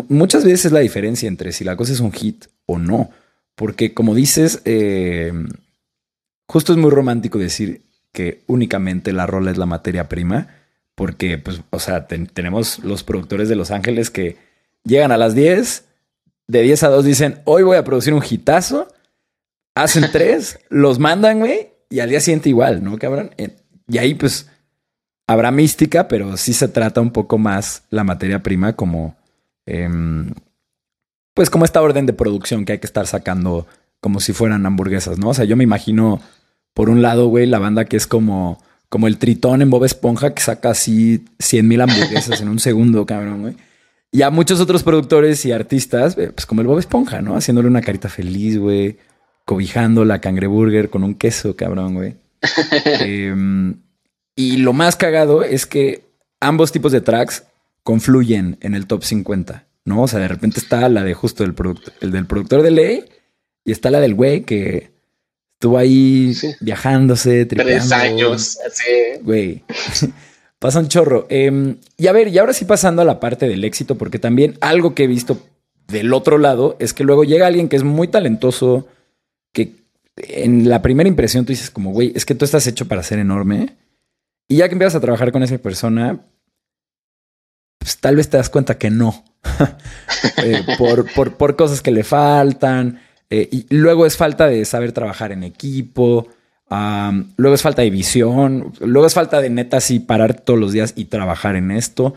[0.08, 3.10] muchas veces es la diferencia entre si la cosa es un hit o no.
[3.54, 5.32] Porque como dices, eh,
[6.46, 10.48] justo es muy romántico decir que únicamente la rola es la materia prima,
[10.94, 14.38] porque, pues, o sea, tenemos los productores de Los Ángeles que
[14.84, 15.84] llegan a las 10,
[16.48, 18.88] de 10 a 2 dicen, hoy voy a producir un hitazo,
[19.74, 23.30] hacen tres, los mandan, güey, y al día siguiente igual, ¿no, cabrón?
[23.88, 24.48] Y ahí, pues,
[25.26, 29.16] habrá mística, pero sí se trata un poco más la materia prima como,
[29.66, 30.32] em,
[31.34, 33.66] pues, como esta orden de producción que hay que estar sacando
[34.00, 35.30] como si fueran hamburguesas, ¿no?
[35.30, 36.20] O sea, yo me imagino,
[36.74, 40.32] por un lado, güey, la banda que es como, como el tritón en Bob Esponja
[40.34, 43.56] que saca así 100 mil hamburguesas en un segundo, cabrón, güey.
[44.12, 47.36] Y a muchos otros productores y artistas, eh, pues como el Bob Esponja, ¿no?
[47.36, 48.98] Haciéndole una carita feliz, güey.
[49.44, 52.16] Cobijando la cangreburger con un queso, cabrón, güey.
[53.00, 53.74] Em,
[54.36, 56.04] y lo más cagado es que
[56.40, 57.44] ambos tipos de tracks
[57.82, 60.02] confluyen en el top 50, ¿no?
[60.02, 61.54] O sea, de repente está la de justo el,
[62.12, 63.04] del productor de ley
[63.64, 64.90] y está la del güey que
[65.54, 69.20] estuvo ahí viajándose, Tres años, así.
[69.22, 69.64] Güey.
[70.58, 71.26] Pasa un chorro.
[71.30, 74.58] Em, y a ver, y ahora sí pasando a la parte del éxito, porque también
[74.60, 75.38] algo que he visto
[75.88, 78.86] del otro lado es que luego llega alguien que es muy talentoso,
[79.52, 79.72] que
[80.16, 83.18] en la primera impresión tú dices como, güey, es que tú estás hecho para ser
[83.18, 83.76] enorme.
[84.48, 86.20] Y ya que empiezas a trabajar con esa persona,
[87.78, 89.24] pues tal vez te das cuenta que no.
[90.38, 93.00] Eh, por, por, por, cosas que le faltan.
[93.30, 96.28] Eh, y luego es falta de saber trabajar en equipo
[97.36, 100.92] luego es falta de visión, luego es falta de neta así parar todos los días
[100.96, 102.14] y trabajar en esto.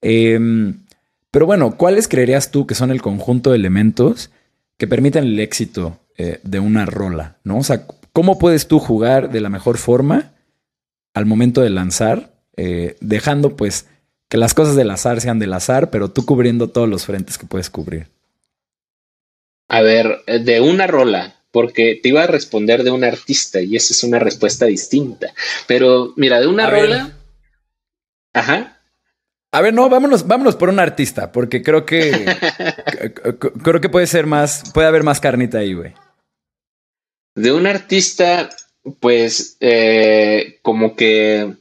[0.00, 0.84] Em,
[1.30, 4.30] pero bueno, ¿cuáles creerías tú que son el conjunto de elementos
[4.76, 7.38] que permiten el éxito eh, de una rola?
[7.44, 7.58] ¿no?
[7.58, 10.32] O sea, ¿cómo puedes tú jugar de la mejor forma
[11.14, 13.86] al momento de lanzar, eh, dejando pues
[14.28, 17.46] que las cosas del azar sean del azar, pero tú cubriendo todos los frentes que
[17.46, 18.08] puedes cubrir?
[19.68, 23.92] A ver, de una rola, porque te iba a responder de un artista y esa
[23.92, 25.32] es una respuesta distinta.
[25.66, 27.16] Pero mira, de una rola.
[28.34, 28.80] Ajá.
[29.50, 32.12] A ver, no, vámonos, vámonos por un artista, porque creo que
[33.64, 35.94] creo que puede ser más, puede haber más carnita ahí, güey.
[37.34, 38.50] De un artista,
[38.94, 41.54] pues, eh, como que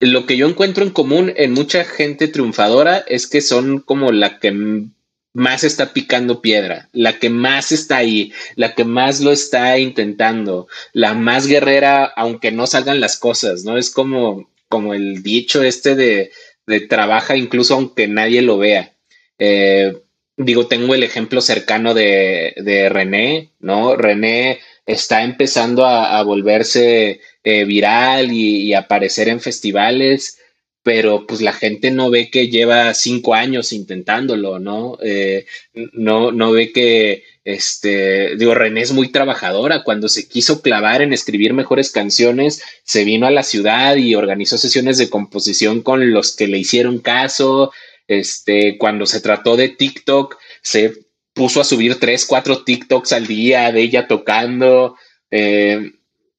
[0.00, 4.38] lo que yo encuentro en común en mucha gente triunfadora es que son como la
[4.38, 4.88] que
[5.32, 10.66] más está picando piedra, la que más está ahí, la que más lo está intentando,
[10.92, 13.76] la más guerrera, aunque no salgan las cosas, ¿no?
[13.76, 16.32] Es como, como el dicho este de,
[16.66, 18.92] de trabaja incluso aunque nadie lo vea.
[19.38, 19.96] Eh,
[20.36, 23.96] digo, tengo el ejemplo cercano de, de René, ¿no?
[23.96, 24.60] René
[24.92, 30.38] está empezando a, volverse eh, viral y, y, aparecer en festivales
[30.82, 34.96] pero pues la gente no ve que lleva cinco años intentándolo, ¿no?
[35.02, 35.46] Eh,
[35.92, 39.84] no, no ve que, este, digo, René es muy trabajadora.
[39.84, 44.56] Cuando se quiso clavar en escribir mejores canciones, se vino a la ciudad y organizó
[44.56, 47.72] sesiones de composición con los que le hicieron caso.
[48.08, 50.94] Este, cuando se trató de TikTok, se
[51.40, 54.98] puso a subir tres, cuatro TikToks al día de ella tocando.
[55.30, 55.92] Eh,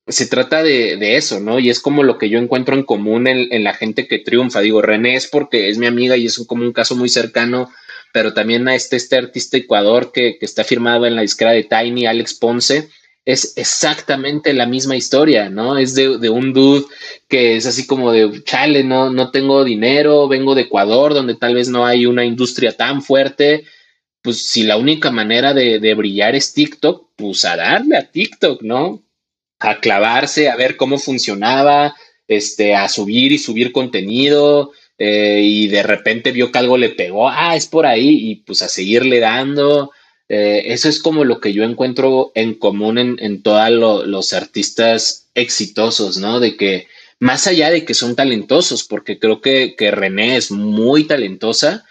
[0.08, 1.58] se trata de, eso, ¿no?
[1.58, 4.60] Y es como lo que yo encuentro en común en, la gente que triunfa.
[4.60, 7.72] Digo, René es porque es mi amiga y es como un caso muy cercano,
[8.14, 12.06] pero también a este, este artista Ecuador que, está firmado en la disquera de Tiny,
[12.06, 12.90] Alex Ponce,
[13.26, 15.80] es exactamente la misma historia, ¿no?
[15.80, 16.86] Es de, un dude
[17.28, 21.56] que es así como de, chale, no, no tengo dinero, vengo de Ecuador, donde tal
[21.56, 23.66] vez no hay una industria tan fuerte.
[24.22, 29.04] Pues si la única manera de, brillar es TikTok, pues a darle a TikTok, ¿no?
[29.62, 31.96] a clavarse, a ver cómo funcionaba,
[32.28, 37.30] este, a subir y subir contenido, eh, y de repente vio que algo le pegó,
[37.30, 39.92] ah, es por ahí, y pues a seguirle dando.
[40.28, 43.70] Eh, eso es como lo que yo encuentro en común en, en todos
[44.08, 46.40] los artistas exitosos, ¿no?
[46.40, 46.88] De que
[47.20, 51.86] más allá de que son talentosos, porque creo que, que René es muy talentosa,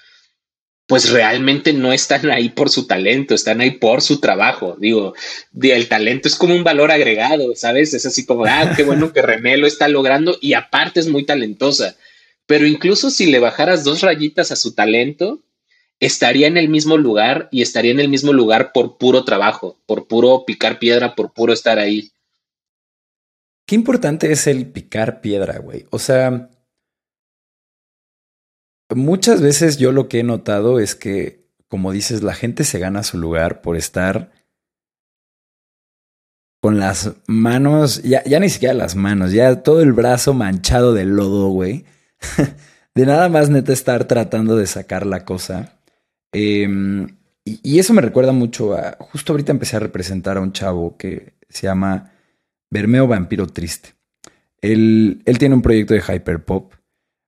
[0.91, 4.77] pues realmente no están ahí por su talento, están ahí por su trabajo.
[4.81, 5.15] Digo,
[5.63, 7.95] el talento es como un valor agregado, ¿sabes?
[7.95, 11.25] Es así como, ah, qué bueno que René lo está logrando y aparte es muy
[11.25, 11.95] talentosa.
[12.45, 15.39] Pero incluso si le bajaras dos rayitas a su talento,
[16.01, 20.09] estaría en el mismo lugar y estaría en el mismo lugar por puro trabajo, por
[20.09, 22.11] puro picar piedra, por puro estar ahí.
[23.65, 25.87] Qué importante es el picar piedra, güey.
[25.91, 26.51] O sea,
[28.95, 33.03] Muchas veces yo lo que he notado es que, como dices, la gente se gana
[33.03, 34.33] su lugar por estar
[36.61, 41.07] con las manos, ya, ya ni siquiera las manos, ya todo el brazo manchado de
[41.07, 41.85] lodo, güey.
[42.95, 45.81] de nada más neta estar tratando de sacar la cosa.
[46.33, 48.97] Em, y, eso me recuerda mucho a.
[48.99, 52.13] Justo ahorita empecé a representar a un chavo que se llama
[52.71, 53.95] Bermeo Vampiro Triste.
[54.61, 56.75] Él, él tiene un proyecto de hyperpop.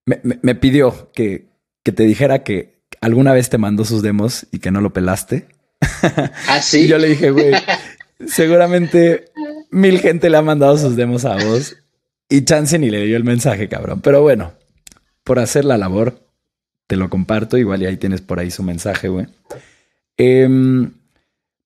[0.05, 1.49] Me, me, pidió que,
[1.85, 5.47] que te dijera que alguna vez te mandó sus demos y que no lo pelaste.
[6.49, 6.83] Ah, sí.
[6.83, 7.53] y yo le dije, güey,
[8.27, 9.33] seguramente
[9.71, 11.77] mil gente le ha mandado sus demos a vos
[12.29, 14.01] y Chance ni le dio el mensaje, cabrón.
[14.01, 14.55] Pero bueno,
[15.25, 16.21] por hacer la labor,
[16.87, 17.59] te lo comparto.
[17.59, 19.27] Igual y ahí tienes por ahí su mensaje, güey.
[20.17, 20.93] Em,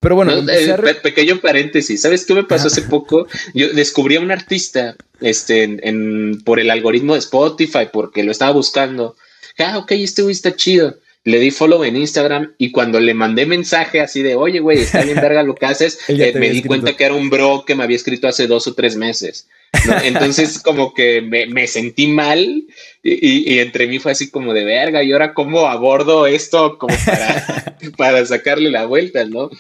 [0.01, 2.01] pero bueno, eh, pequeño paréntesis.
[2.01, 3.27] ¿Sabes qué me pasó hace poco?
[3.55, 8.53] Yo descubrí a un artista este, en, por el algoritmo de Spotify porque lo estaba
[8.53, 9.17] buscando.
[9.59, 10.97] Ah, ok, este güey está chido
[11.27, 15.03] le di follow en Instagram y cuando le mandé mensaje así de, oye, güey, está
[15.03, 17.83] bien verga lo que haces, eh, me di cuenta que era un bro que me
[17.83, 19.49] había escrito hace dos o tres meses.
[20.05, 22.65] Entonces como que me, sentí mal
[23.03, 27.77] y, entre mí fue así como de verga y ahora cómo abordo esto como para,
[27.97, 29.51] para sacarle la vuelta, ¿no?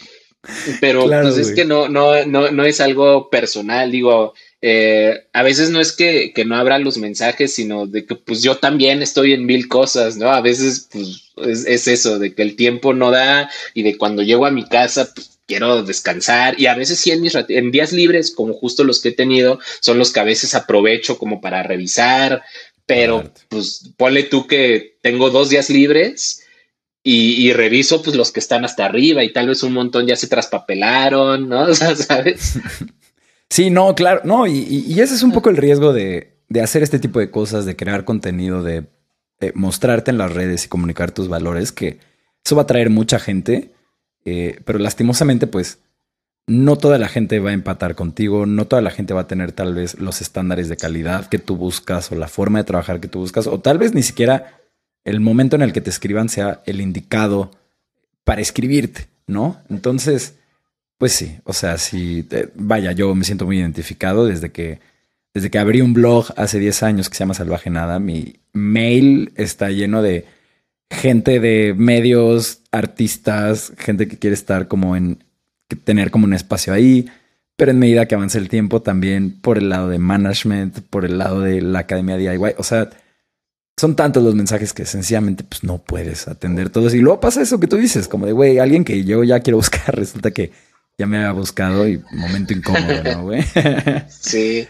[0.80, 5.71] Pero pues es que no, no, no, no es algo personal, digo, eh, a veces
[5.71, 9.33] no es que, que, no abra los mensajes, sino de que pues yo también estoy
[9.35, 10.31] en mil cosas, ¿no?
[10.31, 14.47] A veces pues es, eso, de que el tiempo no da y de cuando llego
[14.47, 18.35] a mi casa pues, quiero descansar y a veces sí en, mis en días libres,
[18.35, 22.43] como justo los que he tenido, son los que a veces aprovecho como para revisar,
[22.87, 26.43] pero pues ponle tú que tengo dos días libres.
[27.09, 30.17] Y, y, reviso pues los que están hasta arriba y tal vez un montón ya
[30.17, 31.63] se traspapelaron, ¿no?
[31.69, 32.55] O sea, ¿sabes?
[33.51, 37.20] Sí, no, claro, no, y, ese es un poco el riesgo de, hacer este tipo
[37.20, 38.86] de cosas, de crear contenido, de,
[39.55, 41.99] mostrarte en las redes y comunicar tus valores, que
[42.44, 43.72] eso va a traer mucha gente,
[44.24, 45.78] eh, pero lastimosamente, pues,
[46.47, 49.53] no toda la gente va a empatar contigo, no toda la gente va a tener
[49.53, 53.09] tal vez los estándares de calidad que tú buscas o la forma de trabajar que
[53.09, 54.61] tú buscas, o tal vez ni siquiera
[55.05, 57.51] el momento en el que te escriban sea el indicado
[58.24, 59.61] para escribirte, ¿no?
[59.68, 60.36] Entonces,
[60.99, 64.80] pues sí, o sea, sí, vaya, yo me siento muy identificado desde que,
[65.34, 69.32] desde que abrí un blog hace 10 años que se llama Salvaje Nada, mi mail
[69.36, 70.24] está lleno de
[70.90, 75.22] gente de medios, artistas, gente que quiere estar como en,
[75.84, 77.07] tener como un espacio ahí,
[77.57, 81.18] pero en medida que avance el tiempo también por el lado de management, por el
[81.18, 82.90] lado de la academia DIY, o sea,
[83.78, 86.94] son tantos los mensajes que sencillamente pues no puedes atender todos.
[86.94, 89.57] Y luego pasa eso que tú dices, como de, güey, alguien que yo ya quiero
[89.59, 90.53] buscar, resulta que
[90.99, 93.42] ya me había buscado y momento incómodo, ¿no, güey?
[94.09, 94.66] sí.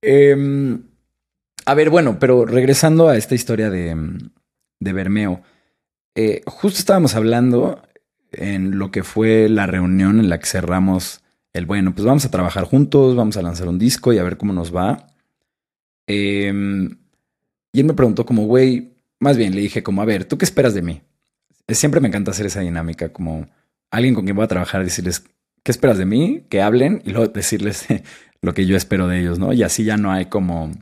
[0.00, 0.82] Em,
[1.66, 3.96] a ver, bueno, pero regresando a esta historia de,
[4.80, 5.42] de Bermeo,
[6.14, 7.82] eh, justo estábamos hablando
[8.32, 12.30] en lo que fue la reunión en la que cerramos el, bueno, pues vamos a
[12.30, 15.06] trabajar juntos, vamos a lanzar un disco y a ver cómo nos va.
[16.06, 16.98] Em,
[17.72, 20.44] y él me preguntó como, güey, más bien le dije como, a ver, ¿tú qué
[20.44, 21.02] esperas de mí?
[21.68, 23.46] Siempre me encanta hacer esa dinámica, como
[23.90, 25.24] alguien con quien voy a trabajar, decirles,
[25.68, 26.46] ¿qué esperas de mí?
[26.48, 27.84] Que hablen y luego decirles
[28.40, 29.52] lo que yo espero de ellos, ¿no?
[29.52, 30.72] Y así ya no hay como,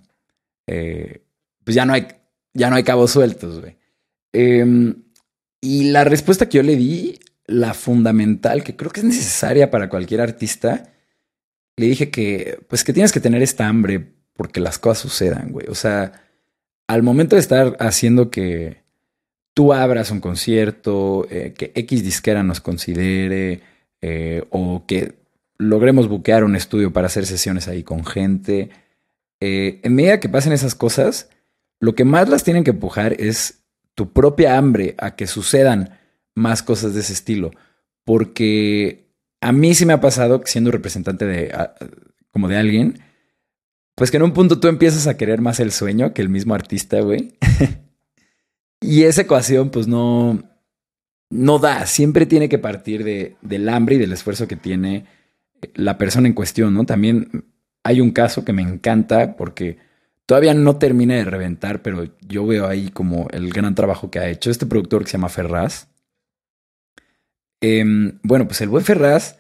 [0.69, 1.25] eh,
[1.65, 2.07] pues ya no hay,
[2.55, 3.77] ya no hay cabos sueltos, güey.
[4.33, 5.03] Em,
[5.61, 9.89] y la respuesta que yo le di, la fundamental, que creo que es necesaria para
[9.89, 10.93] cualquier artista,
[11.77, 15.67] le dije que, pues que tienes que tener esta hambre porque las cosas sucedan, güey.
[15.67, 16.13] O sea,
[16.87, 18.85] al momento de estar haciendo que
[19.53, 23.63] tú abras un concierto, eh, que X disquera nos considere,
[24.03, 25.15] eh, o que
[25.59, 28.71] logremos buquear un estudio para hacer sesiones ahí con gente.
[29.41, 31.31] Eh, en medida que pasen esas cosas,
[31.81, 35.99] lo que más las tienen que empujar es tu propia hambre a que sucedan
[36.35, 37.51] más cosas de ese estilo.
[38.05, 39.09] Porque
[39.41, 41.53] a mí sí me ha pasado siendo representante de
[42.31, 43.01] como de alguien,
[43.95, 46.55] pues que en un punto tú empiezas a querer más el sueño que el mismo
[46.55, 47.39] artista, güey.
[48.81, 50.43] y esa ecuación, pues no,
[51.31, 55.07] no da, siempre tiene que partir de, del hambre y del esfuerzo que tiene
[55.61, 56.85] eh, la persona en cuestión, ¿no?
[56.85, 57.47] También
[57.83, 59.79] hay un caso que me encanta porque
[60.27, 64.29] todavía no termina de reventar, pero yo veo ahí como el gran trabajo que ha
[64.29, 65.89] hecho este productor que se llama Ferraz.
[67.61, 69.39] Em, bueno, pues el buen Ferraz,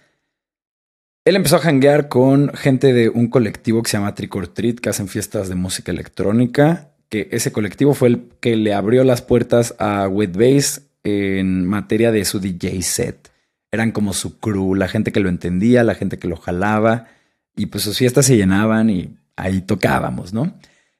[1.24, 4.78] él empezó a hanguear con gente de un colectivo que se llama Trick or Treat,
[4.78, 9.22] que hacen fiestas de música electrónica, que ese colectivo fue el que le abrió las
[9.22, 13.30] puertas a Wet Bass en materia de su DJ set.
[13.70, 17.06] Eran como su crew, la gente que lo entendía, la gente que lo jalaba,
[17.54, 20.54] y pues sus fiestas se llenaban y ahí tocábamos, ¿no?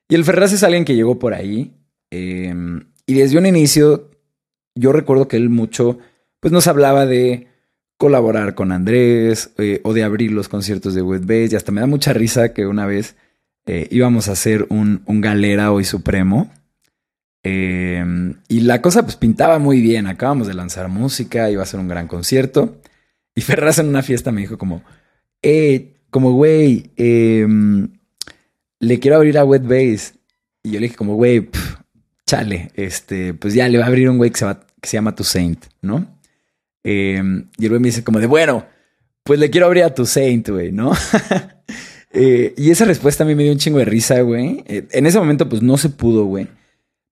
[0.09, 1.73] Y el Ferraz es alguien que llegó por ahí,
[2.11, 4.11] em, y desde un inicio
[4.77, 5.99] yo recuerdo que él mucho,
[6.39, 7.49] pues nos hablaba de
[7.97, 11.87] colaborar con Andrés eh, o de abrir los conciertos de Wet Y hasta me da
[11.87, 13.17] mucha risa que una vez
[13.65, 16.51] eh, íbamos a hacer un, un galera hoy supremo.
[17.49, 20.09] Em, y la cosa pues pintaba muy bien.
[20.09, 22.81] Acabamos de lanzar música, iba a ser un gran concierto.
[23.37, 24.83] Y Ferraz en una fiesta me dijo como,
[25.43, 27.89] eh, como güey, em,
[28.81, 30.15] le quiero abrir a Wet Base.
[30.65, 31.49] Y yo le dije como, güey,
[32.27, 35.67] chale, este, pues ya le va a abrir un güey que se, llama Tu Saint,
[35.83, 36.19] ¿no?
[36.83, 38.67] Em, y el güey me dice como de, bueno,
[39.23, 40.93] pues le quiero abrir a Tu Saint, güey, ¿no?
[42.19, 44.65] Eh, y esa respuesta a mí me dio un chingo de risa, güey.
[44.67, 46.49] Eh, en ese momento pues no se pudo, güey.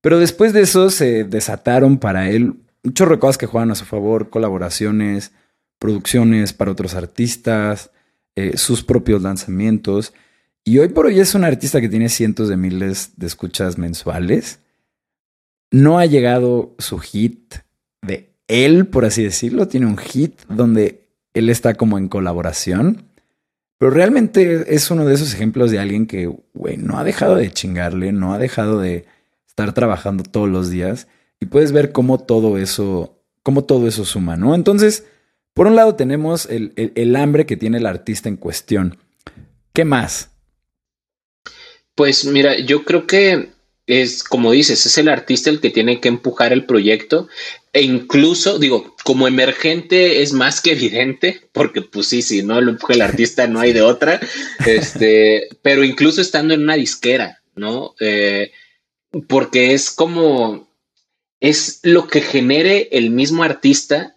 [0.04, 3.74] Pero después de eso se desataron para él un chorro de cosas que juegan a
[3.74, 5.32] su favor, colaboraciones,
[5.78, 7.90] producciones para otros artistas,
[8.36, 10.12] eh, sus propios lanzamientos.
[10.62, 14.58] Y hoy por hoy es un artista que tiene cientos de miles de escuchas mensuales.
[15.70, 17.54] No ha llegado su hit
[18.02, 19.68] de él, por así decirlo.
[19.68, 23.06] Tiene un hit donde él está como en colaboración.
[23.78, 27.50] Pero realmente es uno de esos ejemplos de alguien que, güey, no ha dejado de
[27.50, 29.06] chingarle, no ha dejado de
[29.54, 31.06] estar trabajando todos los días.
[31.40, 34.54] Y puedes ver cómo todo eso, cómo todo eso suma, ¿no?
[34.54, 35.04] Entonces,
[35.52, 38.98] por un lado tenemos el, el hambre que tiene el artista en cuestión.
[39.72, 40.30] ¿Qué más?
[41.94, 43.54] Pues mira, yo creo que
[43.86, 47.28] es como dices, es el artista el que tiene que empujar el proyecto
[47.72, 52.70] e incluso, digo, como emergente es más que evidente, porque pues sí, si no lo
[52.70, 54.20] empuja el artista no hay de otra,
[54.66, 57.94] este, pero incluso estando en una disquera, ¿no?
[58.00, 58.52] Eh,
[59.28, 60.68] porque es como,
[61.40, 64.14] es lo que genere el mismo artista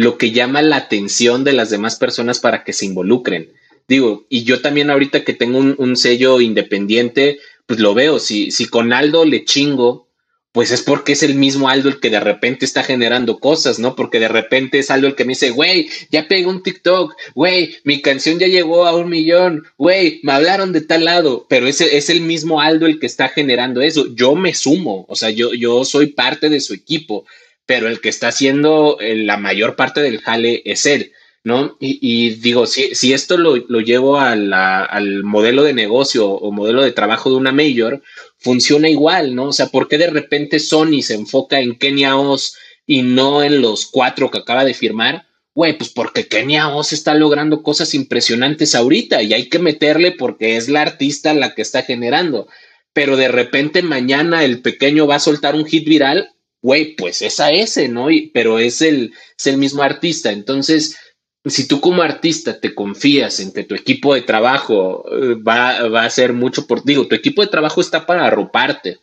[0.00, 3.52] lo que llama la atención de las demás personas para que se involucren.
[3.86, 8.50] Digo, y yo también ahorita que tengo un, un sello independiente, pues lo veo, si,
[8.50, 10.08] si con Aldo le chingo,
[10.52, 13.94] pues es porque es el mismo Aldo el que de repente está generando cosas, ¿no?
[13.94, 17.76] Porque de repente es Aldo el que me dice, güey, ya pegó un TikTok, güey,
[17.84, 21.96] mi canción ya llegó a un millón, güey, me hablaron de tal lado, pero ese
[21.96, 24.12] es el mismo Aldo el que está generando eso.
[24.14, 27.24] Yo me sumo, o sea, yo, yo soy parte de su equipo,
[27.64, 31.12] pero el que está haciendo eh, la mayor parte del jale es él.
[31.42, 31.76] ¿No?
[31.80, 37.30] Y, digo, si, si esto lo, llevo al modelo de negocio o modelo de trabajo
[37.30, 38.02] de una mayor,
[38.38, 39.46] funciona igual, ¿no?
[39.46, 43.62] O sea, ¿por qué de repente Sony se enfoca en Kenia Oz y no en
[43.62, 45.26] los cuatro que acaba de firmar?
[45.54, 50.56] Güey, pues porque Kenia Oz está logrando cosas impresionantes ahorita y hay que meterle porque
[50.56, 52.48] es la artista la que está generando.
[52.92, 56.30] Pero de repente mañana el pequeño va a soltar un hit viral,
[56.62, 58.08] güey, pues es a ese, ¿no?
[58.32, 60.32] pero es el, es el mismo artista.
[60.32, 60.96] Entonces,
[61.44, 66.02] si tú como artista te confías en que tu equipo de trabajo eh, va, va
[66.02, 68.98] a hacer mucho por digo, tu equipo de trabajo está para arroparte,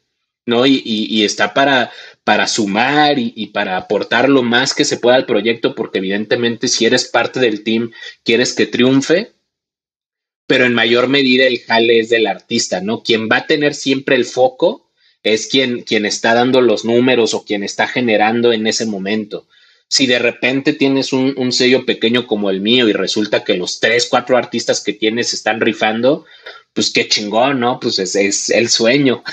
[0.46, 0.66] ¿no?
[0.66, 1.92] Y, y, está para,
[2.24, 6.68] para sumar y, y, para aportar lo más que se pueda al proyecto, porque evidentemente
[6.68, 7.92] si eres parte del team,
[8.24, 9.34] quieres que triunfe,
[10.46, 13.04] pero en mayor medida el jale es del artista, ¿no?
[13.04, 14.90] Quien va a tener siempre el foco
[15.24, 19.48] es quien, quien está dando los números o quien está generando en ese momento
[19.90, 24.08] si de repente tienes un, sello pequeño como el mío y resulta que los tres,
[24.10, 26.26] cuatro artistas que tienes están rifando,
[26.74, 27.80] pues qué chingón, ¿no?
[27.80, 29.24] Pues es, el sueño.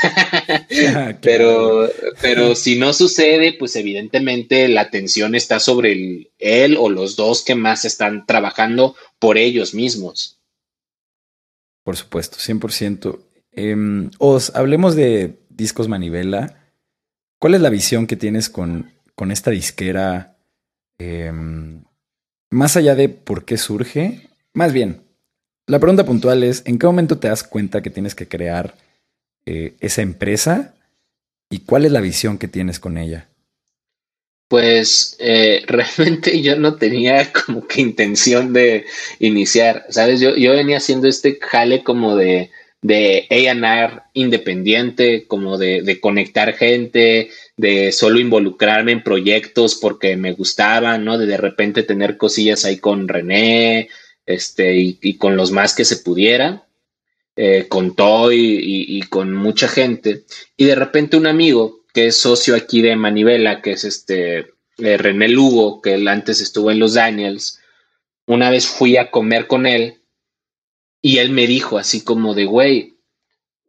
[1.21, 1.91] pero,
[2.23, 7.43] pero si no sucede, pues evidentemente la atención está sobre el, él o los dos
[7.43, 10.39] que más están trabajando por ellos mismos.
[11.83, 13.19] Por supuesto, 100%.
[13.53, 16.73] Em, Os, hablemos de discos manivela.
[17.39, 20.34] ¿Cuál es la visión que tienes con, con esta disquera?
[20.99, 21.83] Em,
[22.51, 25.03] más allá de por qué surge, más bien,
[25.67, 28.75] la pregunta puntual es, ¿en qué momento te das cuenta que tienes que crear
[29.47, 30.75] eh, esa empresa
[31.51, 33.29] y cuál es la visión que tienes con ella?
[34.49, 38.85] Pues eh, realmente yo no tenía como que intención de
[39.19, 40.21] iniciar, ¿sabes?
[40.21, 42.51] Yo, venía haciendo este jale como de,
[42.83, 51.05] de AR independiente, como de, conectar gente, de solo involucrarme en proyectos porque me gustaban,
[51.05, 51.19] ¿no?
[51.19, 53.89] De de repente tener cosillas ahí con René,
[54.27, 56.67] este, y, con los más que se pudiera,
[57.37, 60.25] eh, con Toy y, con mucha gente.
[60.57, 64.97] Y de repente un amigo que es socio aquí de Manivela, que es este eh,
[64.97, 67.61] René Lugo, que él antes estuvo en los Daniels,
[68.27, 70.01] una vez fui a comer con él
[71.03, 72.94] y él me dijo así como de, güey,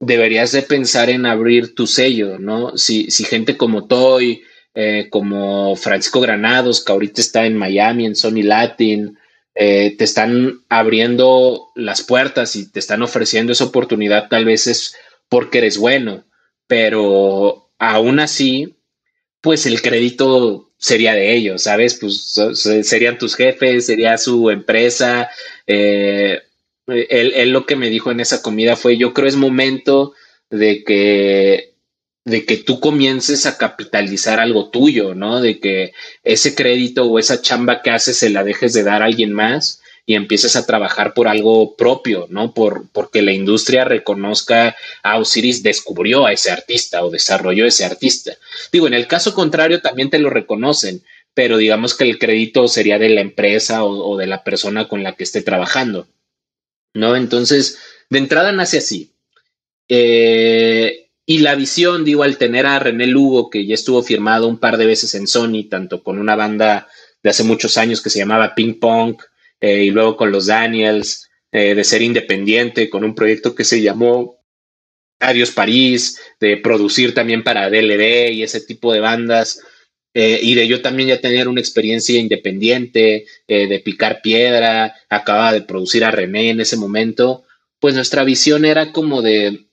[0.06, 2.78] deberías de pensar en abrir tu sello, ¿no?
[2.78, 4.44] Si, si gente como Toy,
[4.74, 9.18] eh, como Francisco Granados, que ahorita está en Miami, en Sony Latin,
[9.56, 14.96] eh, te están abriendo las puertas y te están ofreciendo esa oportunidad, tal vez es
[15.30, 16.26] porque eres bueno,
[16.68, 18.76] pero aún así,
[19.42, 21.96] pues el crédito sería de ellos, ¿sabes?
[21.96, 22.36] Pues
[22.84, 25.30] serían tus jefes, sería su empresa.
[25.66, 26.42] Eh,
[26.88, 30.14] él, lo que me dijo en esa comida fue, yo creo es momento
[30.50, 31.76] de que
[32.26, 35.42] de que tú comiences a capitalizar algo tuyo, ¿no?
[35.42, 39.06] De que ese crédito o esa chamba que haces se la dejes de dar a
[39.06, 42.54] alguien más y empieces a trabajar por algo propio, ¿no?
[42.54, 48.34] Por, porque la industria reconozca, a Osiris descubrió a ese artista o desarrolló ese artista.
[48.72, 52.98] Digo, en el caso contrario también te lo reconocen, pero digamos que el crédito sería
[52.98, 56.08] de la empresa o, de la persona con la que esté trabajando,
[56.96, 57.16] ¿no?
[57.16, 57.78] Entonces,
[58.10, 59.14] de entrada nace así.
[59.88, 64.60] Eh, y la visión, digo, al tener a René Lugo, que ya estuvo firmado un
[64.60, 66.88] par de veces en Sony, tanto con una banda
[67.22, 69.18] de hace muchos años que se llamaba Ping Pong,
[69.60, 73.82] eh, y luego con los Daniels, eh, de ser independiente, con un proyecto que se
[73.82, 74.44] llamó
[75.20, 79.62] Adiós París, de producir también para DLD y ese tipo de bandas.
[80.16, 85.62] Eh, y de yo también ya tener una experiencia independiente, de picar piedra, acababa de
[85.62, 87.44] producir a René en ese momento,
[87.80, 89.66] pues nuestra visión era como de,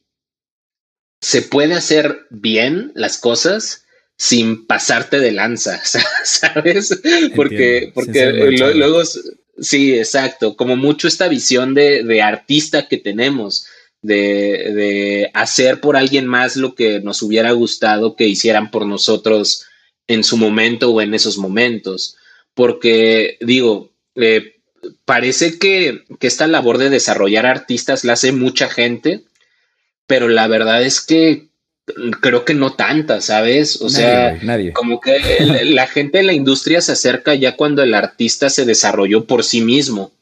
[1.20, 3.84] se puede hacer bien las cosas
[4.18, 5.80] sin pasarte de lanza,
[6.24, 7.00] ¿sabes?
[7.34, 8.30] Porque, porque
[8.76, 9.02] luego,
[9.58, 10.56] Sí, exacto.
[10.56, 13.66] Como mucho esta visión de, de artista que tenemos,
[14.00, 19.66] de, de, hacer por alguien más lo que nos hubiera gustado que hicieran por nosotros
[20.06, 22.16] en su momento o en esos momentos.
[22.54, 24.60] Porque, digo, eh,
[25.04, 29.22] parece que, que esta labor de desarrollar artistas la hace mucha gente,
[30.06, 31.48] pero la verdad es que
[32.20, 33.80] creo que no tanta, ¿sabes?
[33.80, 34.38] O sea,
[34.72, 35.18] como que
[35.64, 39.60] la gente en la industria se acerca ya cuando el artista se desarrolló por sí
[39.60, 40.12] mismo.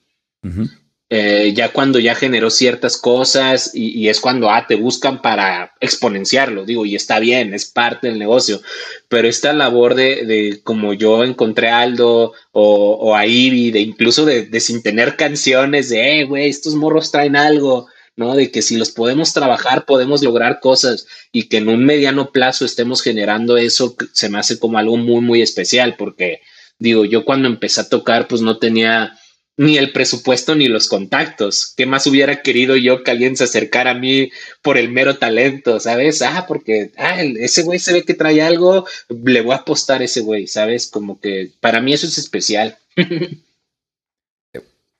[1.13, 6.65] Eh, ya cuando ya generó ciertas cosas y, es cuando ah, te buscan para exponenciarlo,
[6.65, 8.63] digo, y está bien, es parte del negocio,
[9.09, 14.25] pero esta labor de, como yo encontré a Aldo o, o a Ivy, de incluso
[14.25, 18.37] de, de sin tener canciones, de, eh, güey, estos morros traen algo, ¿no?
[18.37, 22.65] De que si los podemos trabajar, podemos lograr cosas y que en un mediano plazo
[22.65, 26.41] estemos generando eso, se me hace como algo muy, muy especial, porque
[26.79, 29.19] digo, yo cuando empecé a tocar, pues no tenía
[29.61, 31.75] ni el presupuesto ni los contactos.
[31.77, 34.31] ¿Qué más hubiera querido yo que alguien se acercara a mí
[34.63, 36.23] por el mero talento, ¿sabes?
[36.23, 40.05] Ah, porque ah, ese güey se ve que trae algo, le voy a apostar a
[40.05, 40.87] ese güey, ¿sabes?
[40.87, 42.79] Como que para mí eso es especial.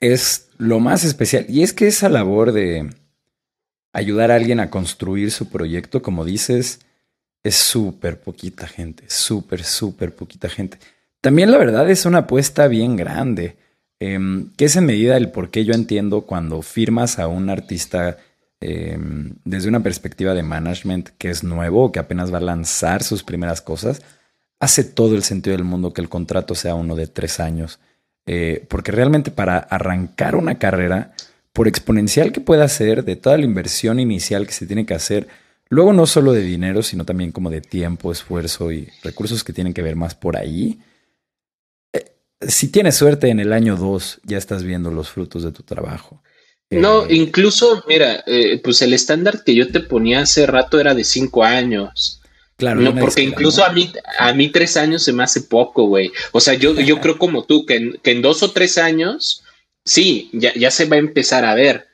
[0.01, 1.47] es lo más especial.
[1.49, 2.91] Y es que esa labor de,
[3.95, 6.81] ayudar a alguien a construir su proyecto, como dices,
[7.43, 10.77] es súper poquita gente, súper, súper poquita gente.
[11.23, 13.57] También la verdad es una apuesta bien grande,
[14.01, 18.19] em, que es en medida el por qué yo entiendo cuando firmas a un artista
[18.61, 23.23] em, desde una perspectiva de management que es nuevo, que apenas va a lanzar sus
[23.23, 24.03] primeras cosas,
[24.59, 27.79] hace todo el sentido del mundo que el contrato sea uno de tres años.
[28.27, 31.15] Eh, porque realmente para arrancar una carrera,
[31.53, 35.27] por exponencial que pueda ser, de toda la inversión inicial que se tiene que hacer,
[35.69, 39.75] luego no solo de dinero, sino también como de tiempo, esfuerzo y recursos que tienen
[39.75, 40.81] que ver más por ahí.
[42.41, 46.23] Si tienes suerte en el año 2, ya estás viendo los frutos de tu trabajo.
[46.71, 50.95] No, eh, incluso, mira, eh, pues el estándar que yo te ponía hace rato era
[50.95, 52.21] de cinco años.
[52.57, 52.81] Claro.
[52.81, 56.13] No, porque incluso a mí, a mí tres años se me hace poco, güey.
[56.33, 59.43] O sea, yo, yo creo como tú, que que en dos o tres años
[59.85, 61.89] sí, ya, ya se va a empezar a ver,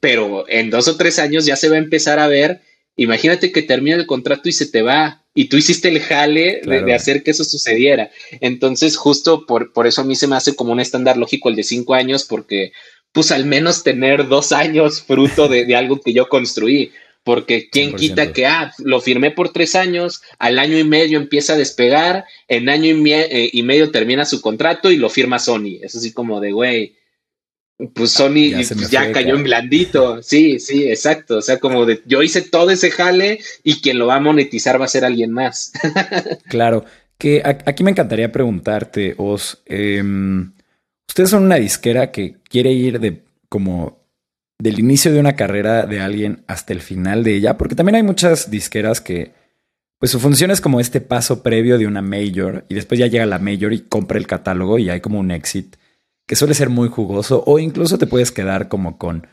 [0.00, 2.62] pero en dos o tres años ya se va a empezar a ver.
[3.00, 6.92] Imagínate que termina el contrato y se te va y tú hiciste el jale de,
[6.92, 8.10] hacer que eso sucediera.
[8.42, 11.56] Entonces, justo por, por eso a mí se me hace como un estándar lógico el
[11.56, 12.72] de cinco años, porque
[13.12, 16.92] pues al menos tener dos años fruto de, algo que yo construí.
[17.24, 21.54] Porque quién quita que, ah, lo firmé por tres años, al año y medio empieza
[21.54, 25.78] a despegar, en año y, eh, y medio termina su contrato y lo firma Sony.
[25.80, 26.96] Es así como de, güey,
[27.94, 28.52] pues Sony
[28.90, 30.22] ya, cayó en blandito.
[30.22, 31.38] Sí, sí, exacto.
[31.38, 34.80] O sea, como de yo hice todo ese jale y quien lo va a monetizar
[34.80, 35.72] va a ser alguien más.
[36.48, 36.84] claro.
[37.18, 39.62] Que aquí me encantaría preguntarte, Os.
[39.66, 40.52] Em,
[41.06, 44.00] ustedes son una disquera que quiere ir de como
[44.58, 48.02] del inicio de una carrera de alguien hasta el final de ella, porque también hay
[48.02, 49.32] muchas disqueras que,
[49.98, 53.26] pues su función es como este paso previo de una major y después ya llega
[53.26, 55.76] la major y compra el catálogo y hay como un exit
[56.30, 59.26] que suele ser muy jugoso o incluso te puedes quedar como con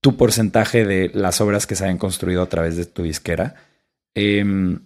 [0.00, 3.56] tu porcentaje de las obras que se han construido a través de tu disquera.
[4.14, 4.80] Em,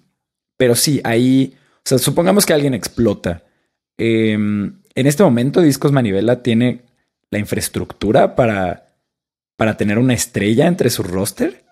[0.57, 3.45] pero sí, ahí, o sea, supongamos que alguien explota.
[3.97, 6.87] Em, en este momento, Discos Manivela tiene
[7.31, 8.97] la infraestructura para,
[9.57, 11.65] para tener una estrella entre su roster.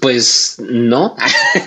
[0.00, 1.16] Pues no,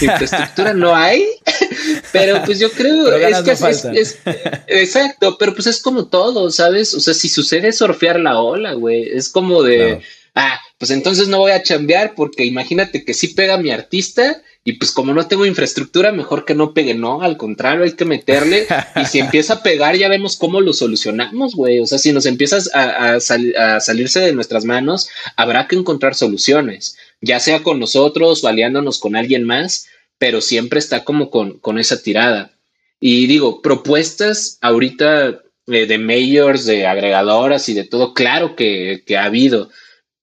[0.00, 1.24] infraestructura no hay,
[2.12, 4.18] Pero pues yo creo es que es,
[4.66, 6.94] exacto, pero pues es como todo, ¿sabes?
[6.94, 10.02] O sea, si sucede surfear la ola, güey, es como de,
[10.34, 14.74] ah, pues entonces no voy a chambear porque imagínate que sí pega mi artista y
[14.74, 18.66] pues como no tengo infraestructura, mejor que no pegue, no, al contrario, hay que meterle
[18.94, 22.26] y si empieza a pegar ya vemos cómo lo solucionamos, güey, o sea, si nos
[22.26, 28.44] empiezas a, a salirse de nuestras manos, habrá que encontrar soluciones, ya sea con nosotros
[28.44, 29.86] o aliándonos con alguien más,
[30.22, 32.52] pero siempre está como con, con esa tirada.
[33.00, 39.16] Y digo, propuestas ahorita eh, de mayors, de agregadoras y de todo, claro que, que
[39.16, 39.70] ha habido,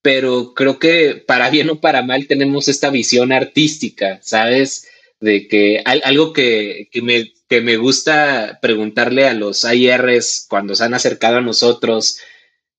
[0.02, 4.88] pero creo que para bien o para mal tenemos esta visión artística, ¿sabes?
[5.20, 10.86] De que algo que, que, me, que me gusta preguntarle a los IRs cuando se
[10.86, 12.22] han acercado a nosotros,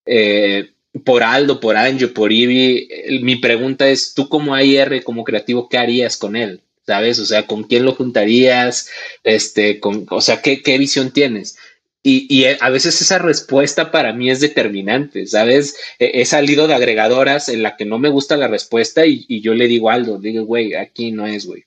[0.06, 0.70] eh,
[1.04, 2.88] por Aldo, por Anjo, por Ibi,
[3.20, 6.62] mi pregunta es, tú como IR, como creativo, ¿qué harías con él?
[6.90, 7.20] ¿Sabes?
[7.20, 8.88] O sea, ¿con quién lo juntarías?
[9.22, 11.56] Este, con, o sea, ¿qué, visión tienes?
[12.02, 15.76] Y, y, a veces esa respuesta para mí es determinante, ¿sabes?
[16.00, 19.54] He, salido de agregadoras en la que no me gusta la respuesta y, y yo
[19.54, 21.66] le digo algo, digo, güey, aquí no es, güey,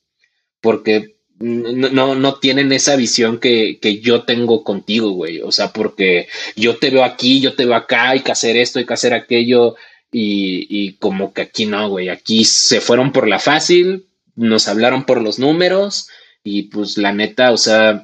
[0.60, 6.28] porque no, no tienen esa visión que, que yo tengo contigo, güey, o sea, porque
[6.58, 9.14] yo te veo aquí, yo te veo acá, hay que hacer esto, hay que hacer
[9.14, 9.76] aquello,
[10.12, 15.06] y, y como que aquí no, güey, aquí se fueron por la fácil, nos hablaron
[15.06, 16.10] por los números
[16.44, 18.04] y pues la neta, o sea,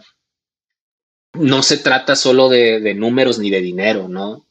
[1.34, 4.46] no se trata solo de, números ni de dinero, ¿no?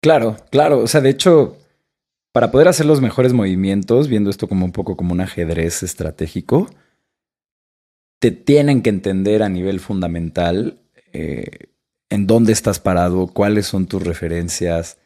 [0.00, 1.56] Claro, claro, o sea, de hecho,
[2.32, 6.70] para poder hacer los mejores movimientos, viendo esto como un poco como un ajedrez estratégico,
[8.20, 10.78] te tienen que entender a nivel fundamental
[11.12, 11.68] eh,
[12.10, 14.98] en dónde estás parado, cuáles son tus referencias,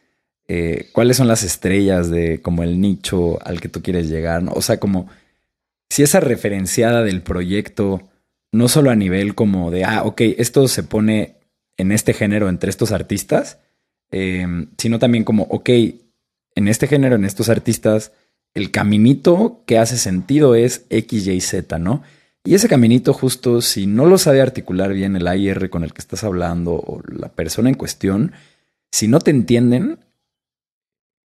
[0.47, 4.61] eh, cuáles son las estrellas de como el nicho al que tú quieres llegar, o
[4.61, 5.09] sea, como
[5.89, 8.09] si esa referenciada del proyecto,
[8.51, 11.37] no solo a nivel como de, ah, ok, esto se pone
[11.77, 13.59] en este género entre estos artistas,
[14.11, 15.69] em, sino también como, ok,
[16.55, 18.11] en este género, en estos artistas,
[18.53, 22.03] el caminito que hace sentido es X, Y, Z, ¿no?
[22.45, 26.01] Y ese caminito justo, si no lo sabe articular bien el IR con el que
[26.01, 28.33] estás hablando o la persona en cuestión,
[28.91, 29.99] si no te entienden,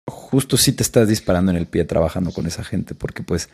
[0.07, 3.49] justo sí te estás disparando en el pie trabajando con esa gente, porque pues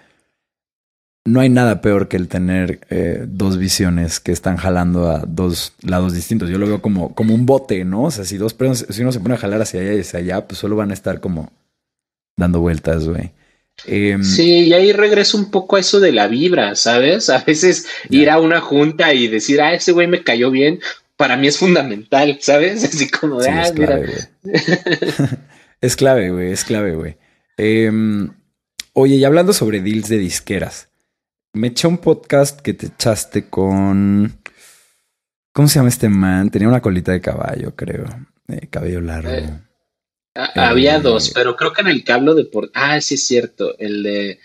[1.26, 5.74] no hay nada peor que el tener eh, dos visiones que están jalando a dos
[5.82, 6.50] lados distintos.
[6.50, 8.04] Yo lo veo como, como un bote, ¿no?
[8.04, 10.20] O sea, si dos personas, si uno se pone a jalar hacia allá y hacia
[10.20, 11.52] allá, pues solo van a estar como
[12.36, 13.32] dando vueltas, güey.
[13.86, 17.30] Em, sí, y ahí regreso un poco a eso de la vibra, ¿sabes?
[17.30, 20.80] A veces ir a una junta y decir, ah, ese güey me cayó bien,
[21.18, 22.84] para mí es fundamental, ¿sabes?
[22.84, 24.14] Así como de, ah, es clave,
[25.82, 27.18] es clave, güey, es clave, güey.
[27.58, 28.30] Em,
[28.94, 30.90] oye, y hablando sobre deals de disqueras,
[31.54, 34.40] me eché un podcast que te echaste con.
[35.54, 36.50] ¿Cómo se llama este man?
[36.50, 38.06] Tenía una colita de caballo, creo.
[38.48, 39.30] Eh, cabello largo.
[39.30, 39.60] Eh,
[40.56, 42.72] había eh, dos, pero creo que en el cablo de por.
[42.74, 43.78] Ah, sí es cierto.
[43.78, 44.40] El de.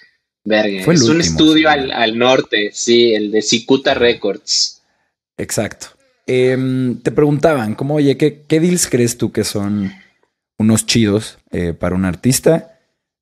[0.45, 0.93] Verga.
[0.93, 4.83] es un estudio al, norte, sí, el de Cicuta Records.
[5.37, 5.89] Exacto.
[6.27, 9.93] Em, te preguntaban, ¿cómo, oye, ¿qué, ¿qué, deals crees tú que son
[10.57, 11.39] unos chidos
[11.79, 12.78] para un artista?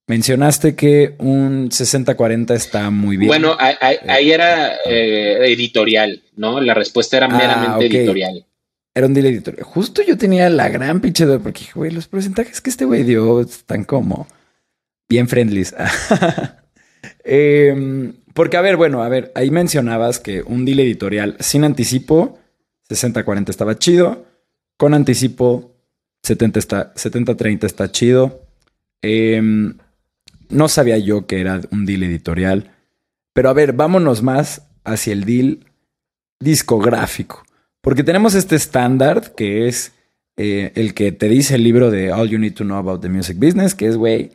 [0.09, 3.29] Mencionaste que un 60-40 está muy bien.
[3.29, 6.61] Bueno, ahí, era eh, editorial, ¿no?
[6.61, 8.47] La respuesta era ah, meramente editorial.
[8.95, 9.65] Era un deal editorial.
[9.65, 13.41] Justo yo tenía la gran pinche de porque, güey, los porcentajes que este güey dio
[13.41, 14.29] están como
[15.09, 15.67] bien friendly.
[17.29, 22.39] Em, porque, a ver, bueno, a ver, ahí mencionabas que un deal editorial sin anticipo,
[22.89, 24.25] 60-40 estaba chido.
[24.77, 25.75] Con anticipo,
[26.25, 28.43] 70-30 está, 70 está chido.
[29.03, 29.41] Eh,
[30.49, 32.73] no sabía yo que era un deal editorial.
[33.33, 35.67] Pero a ver, vámonos más hacia el deal
[36.41, 37.45] discográfico.
[37.81, 39.93] Porque tenemos este estándar que es
[40.37, 43.09] eh, el que te dice el libro de All You Need to Know About the
[43.09, 44.33] Music Business, que es, güey,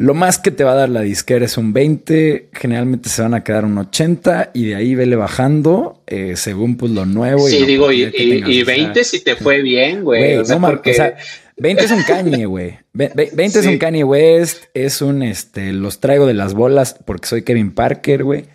[0.00, 3.34] lo más que te va a dar la disquera es un 20, generalmente se van
[3.34, 7.48] a quedar un 80 y de ahí vele bajando eh, según pues lo nuevo.
[7.48, 10.36] Sí, digo, y, y, 20 si te fue bien, güey.
[10.36, 11.14] O, sea, porque...
[11.60, 12.78] 20 es un Kanye, güey.
[12.92, 17.42] 20 es un Kanye West, es un, este, los traigo de las bolas porque soy
[17.42, 18.46] Kevin Parker, güey.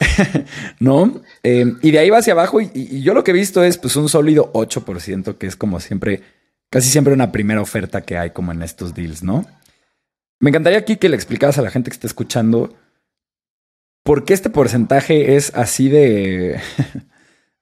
[0.80, 1.22] ¿No?
[1.42, 3.96] Em, y de ahí va hacia abajo y, yo lo que he visto es pues
[3.96, 6.22] un sólido 8%, que es como siempre,
[6.70, 9.46] casi siempre una primera oferta que hay como en estos deals, ¿no?
[10.40, 12.74] Me encantaría aquí que le explicaras a la gente que está escuchando
[14.02, 16.60] por qué este porcentaje es así de...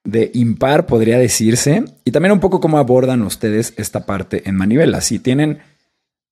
[0.04, 1.84] de impar, podría decirse.
[2.04, 5.00] Y también un poco cómo abordan ustedes esta parte en Manivela.
[5.00, 5.60] Si tienen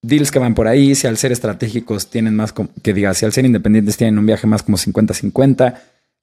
[0.02, 3.32] deals que van por ahí, si al ser estratégicos tienen más, que diga, si al
[3.32, 5.74] ser independientes tienen un viaje más como 50-50,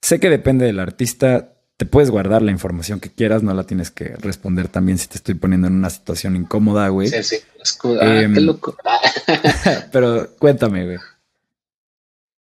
[0.02, 3.92] sé que depende del artista, te puedes guardar la información que quieras, no la tienes
[3.92, 7.10] que responder también si te estoy poniendo en una situación incómoda, güey.
[7.10, 7.38] Sí, sí,
[8.00, 8.78] ah, qué em, loco.
[9.92, 10.98] pero cuéntame, güey.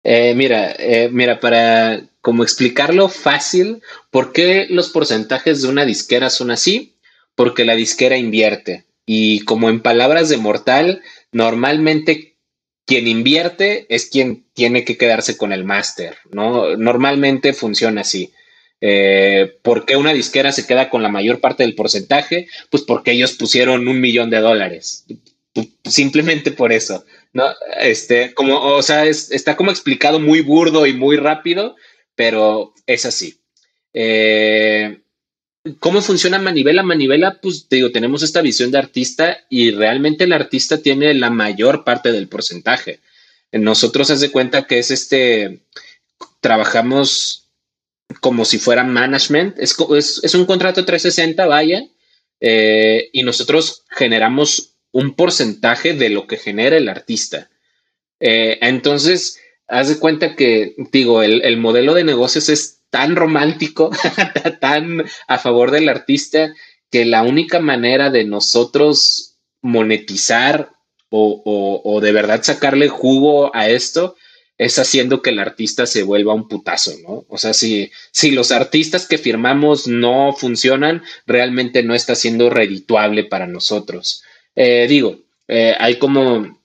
[0.03, 6.29] Eh, mira, eh, mira, para como explicarlo fácil, ¿por qué los porcentajes de una disquera
[6.29, 6.95] son así?
[7.35, 8.85] Porque la disquera invierte.
[9.05, 11.01] Y como en palabras de Mortal,
[11.33, 12.37] normalmente
[12.85, 16.77] quien invierte es quien tiene que quedarse con el máster, ¿no?
[16.77, 18.31] Normalmente funciona así.
[18.79, 22.47] Eh, ¿Por qué una disquera se queda con la mayor parte del porcentaje?
[22.69, 25.03] Pues porque ellos pusieron un millón de dólares.
[25.83, 27.03] Simplemente por eso.
[27.33, 27.45] ¿no?
[27.81, 31.75] Este, como, o sea, está como explicado muy burdo y muy rápido,
[32.15, 33.39] pero es así.
[33.93, 34.99] Eh,
[35.79, 36.83] ¿Cómo funciona Manivela?
[36.83, 41.29] Manivela, pues te digo, tenemos esta visión de artista y realmente el artista tiene la
[41.29, 42.99] mayor parte del porcentaje.
[43.51, 45.61] Nosotros haz de cuenta que es este,
[46.41, 47.43] trabajamos
[48.19, 49.75] como si fuera management, es,
[50.23, 51.87] es, un contrato 360, vaya,
[52.39, 57.49] eh, y nosotros generamos un porcentaje de lo que genera el artista.
[58.19, 63.89] Eh, entonces, haz de cuenta que, digo, el, el modelo de negocios es tan romántico,
[64.61, 66.53] tan a favor del artista,
[66.91, 70.73] que la única manera de nosotros monetizar
[71.09, 74.15] o, o, de verdad sacarle jugo a esto
[74.57, 77.25] es haciendo que el artista se vuelva un putazo, ¿no?
[77.27, 83.23] O sea, si, si los artistas que firmamos no funcionan, realmente no está siendo redituable
[83.23, 84.23] para nosotros.
[84.55, 86.61] Eh, digo, eh, hay como,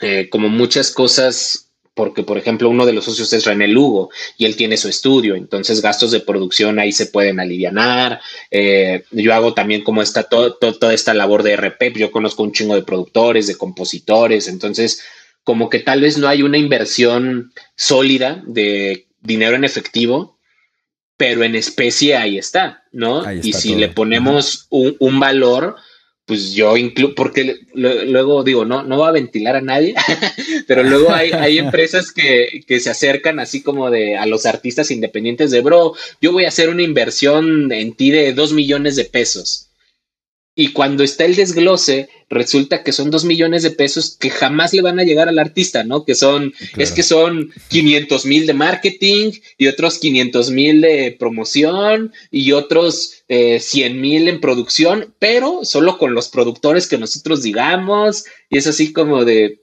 [0.00, 4.44] eh, como muchas cosas porque, por ejemplo, uno de los socios es René Lugo y
[4.46, 8.20] él tiene su estudio, entonces gastos de producción ahí se pueden aliviar.
[8.50, 12.74] Eh, yo hago también como esta, toda esta labor de RP, yo conozco un chingo
[12.74, 15.02] de productores, de compositores, entonces
[15.42, 20.38] como que tal vez no hay una inversión sólida de dinero en efectivo,
[21.16, 23.30] pero en especie ahí está, ¿no?
[23.30, 25.76] y si le ponemos un, un valor,
[26.30, 29.96] pues yo incluso, porque luego digo, no, no va a ventilar a nadie,
[30.68, 34.92] pero luego hay, hay empresas que, que, se acercan así como de a los artistas
[34.92, 39.06] independientes de, bro, yo voy a hacer una inversión en ti de dos millones de
[39.06, 39.69] pesos.
[40.60, 44.82] Y cuando está el desglose, resulta que son dos millones de pesos que jamás le
[44.82, 46.04] van a llegar al artista, ¿no?
[46.04, 52.12] Que son, es que son 500 mil de marketing y otros 500 mil de promoción
[52.30, 58.26] y otros eh, 100 mil en producción, pero solo con los productores que nosotros digamos.
[58.50, 59.62] Y es así como de,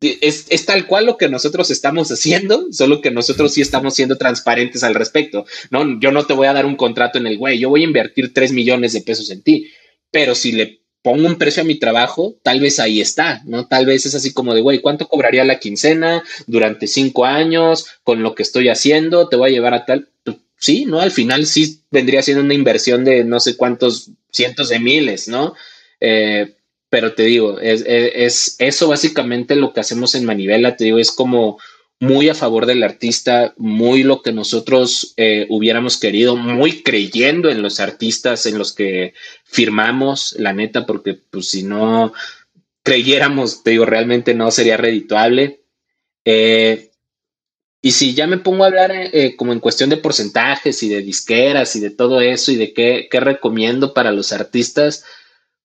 [0.00, 4.18] es, es, tal cual lo que nosotros estamos haciendo, solo que nosotros sí estamos siendo
[4.18, 5.46] transparentes al respecto.
[5.70, 7.86] No, yo no te voy a dar un contrato en el güey, yo voy a
[7.86, 9.70] invertir 3 millones de pesos en ti
[10.14, 13.66] pero si le pongo un precio a mi trabajo, tal vez ahí está, ¿no?
[13.66, 18.22] Tal vez es así como de, güey, ¿cuánto cobraría la quincena durante cinco años con
[18.22, 19.28] lo que estoy haciendo?
[19.28, 20.08] Te voy a llevar a tal.
[20.22, 21.00] Pues, sí, ¿no?
[21.00, 25.54] Al final sí vendría siendo una inversión de no sé cuántos cientos de miles, ¿no?
[25.98, 26.54] Eh,
[26.90, 31.10] pero te digo, es, es, eso básicamente lo que hacemos en Manivela, te digo, es
[31.10, 31.58] como
[32.00, 37.62] muy a favor del artista, muy lo que nosotros eh, hubiéramos querido, muy creyendo en
[37.62, 39.14] los artistas en los que
[39.44, 42.12] firmamos, la neta, porque pues si no
[42.82, 45.62] creyéramos, te digo, realmente no sería redituable.
[46.24, 46.90] Eh,
[47.80, 51.02] y si ya me pongo a hablar eh, como en cuestión de porcentajes y de
[51.02, 55.04] disqueras y de todo eso y de qué, qué recomiendo para los artistas,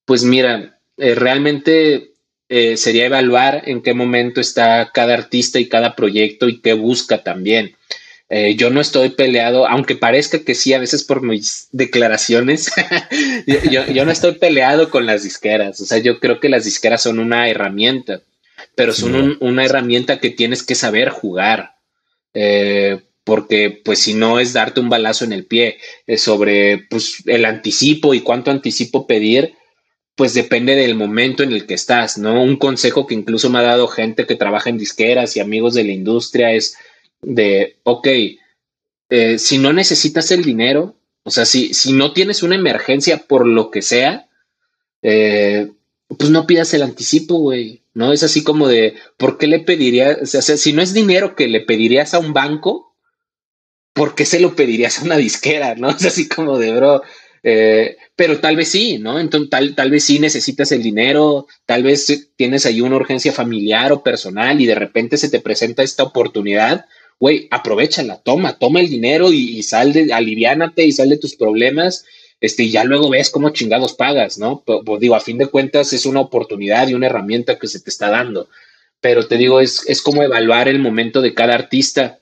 [0.06, 2.14] pues mira, realmente
[2.52, 7.24] eh, sería evaluar en qué momento está cada artista y cada proyecto y qué busca
[7.24, 7.76] también.
[8.32, 12.72] Eh, yo no estoy peleado, aunque parezca que sí, a veces por mis declaraciones,
[13.94, 15.80] yo, no estoy peleado con las disqueras.
[15.80, 18.22] O sea, yo creo que las disqueras son una herramienta,
[18.74, 21.76] pero son una herramienta que tienes que saber jugar.
[22.34, 25.78] Eh, porque pues si no es darte un balazo en el pie
[26.18, 29.54] sobre pues, el anticipo y cuánto anticipo pedir,
[30.20, 32.44] pues depende del momento en el que estás, ¿no?
[32.44, 35.86] Un consejo que incluso me ha dado gente que trabaja en disqueras y amigos de
[35.86, 36.76] la industria es
[37.22, 38.08] de, ok,
[39.12, 43.48] eh, si no necesitas el dinero, o sea, si, si no tienes una emergencia por
[43.48, 44.28] lo que sea,
[45.04, 45.72] eh,
[46.10, 48.12] pues no pidas el anticipo, güey, ¿no?
[48.12, 50.18] Es así como de, ¿por qué le pedirías?
[50.22, 52.94] O sea, si no es dinero que le pedirías a un banco,
[53.94, 55.90] ¿por qué se lo pedirías a una disquera, no?
[55.96, 57.04] Es así como de, bro,
[57.44, 59.20] eh, pero tal vez sí, ¿no?
[59.20, 63.92] Entonces, tal, tal vez sí necesitas el dinero, tal vez tienes ahí una urgencia familiar
[63.92, 66.86] o personal y de repente se te presenta esta oportunidad,
[67.20, 72.06] güey, aprovechala, toma, toma el dinero y, sal de, aliviánate y sal de tus problemas,
[72.42, 74.64] este, y ya luego ves cómo chingados pagas, ¿no?
[74.66, 77.90] Pues digo, a fin de cuentas es una oportunidad y una herramienta que se te
[77.90, 78.50] está dando,
[79.02, 82.19] pero te digo, es, es como evaluar el momento de cada artista.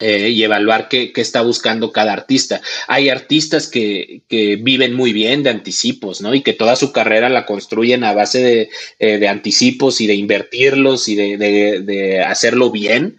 [0.00, 2.60] Eh, y evaluar qué, está buscando cada artista.
[2.86, 6.36] Hay artistas que, viven muy bien de anticipos, ¿no?
[6.36, 8.70] Y que toda su carrera la construyen a base de,
[9.00, 13.18] eh, anticipos y de invertirlos y de, hacerlo bien.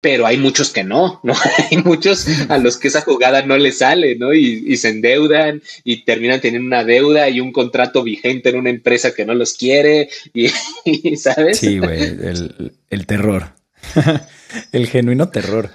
[0.00, 1.34] Pero hay muchos que no, ¿no?
[1.70, 4.32] hay muchos a los que esa jugada no les sale, ¿no?
[4.34, 9.14] Y, se endeudan y terminan teniendo una deuda y un contrato vigente en una empresa
[9.14, 10.46] que no los quiere y,
[11.16, 11.58] ¿sabes?
[11.58, 13.54] Sí, güey, el, el terror.
[14.72, 15.70] el genuino terror.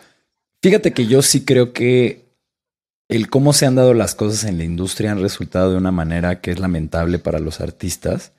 [0.62, 2.28] Fíjate que yo sí creo que
[3.10, 6.42] el cómo se han dado las cosas en la industria han resultado de una manera
[6.42, 8.34] que es lamentable para los artistas.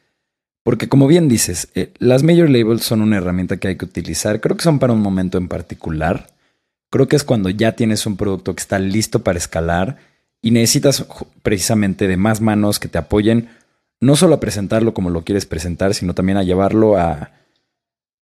[0.62, 4.40] Porque como bien dices, eh, las major labels son una herramienta que hay que utilizar.
[4.40, 6.26] Creo que son para un momento en particular.
[6.90, 9.96] Creo que es cuando ya tienes un producto que está listo para escalar
[10.42, 11.06] y necesitas
[11.42, 13.48] precisamente de más manos que te apoyen,
[14.00, 17.30] no solo a presentarlo como lo quieres presentar, sino también a llevarlo a,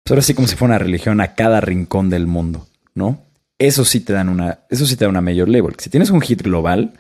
[0.07, 3.25] pues ahora sí como si fuera una religión a cada rincón del mundo, ¿no?
[3.59, 5.75] Eso sí te dan una, eso sí te da una mayor level.
[5.79, 6.93] Si tienes un hit global,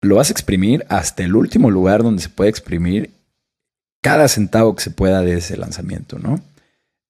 [0.00, 3.10] lo vas a exprimir hasta el último lugar donde se puede exprimir
[4.00, 6.38] cada centavo que se pueda de ese lanzamiento, ¿no?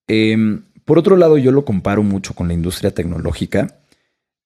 [0.07, 3.75] Em, por otro lado, yo lo comparo mucho con la industria tecnológica.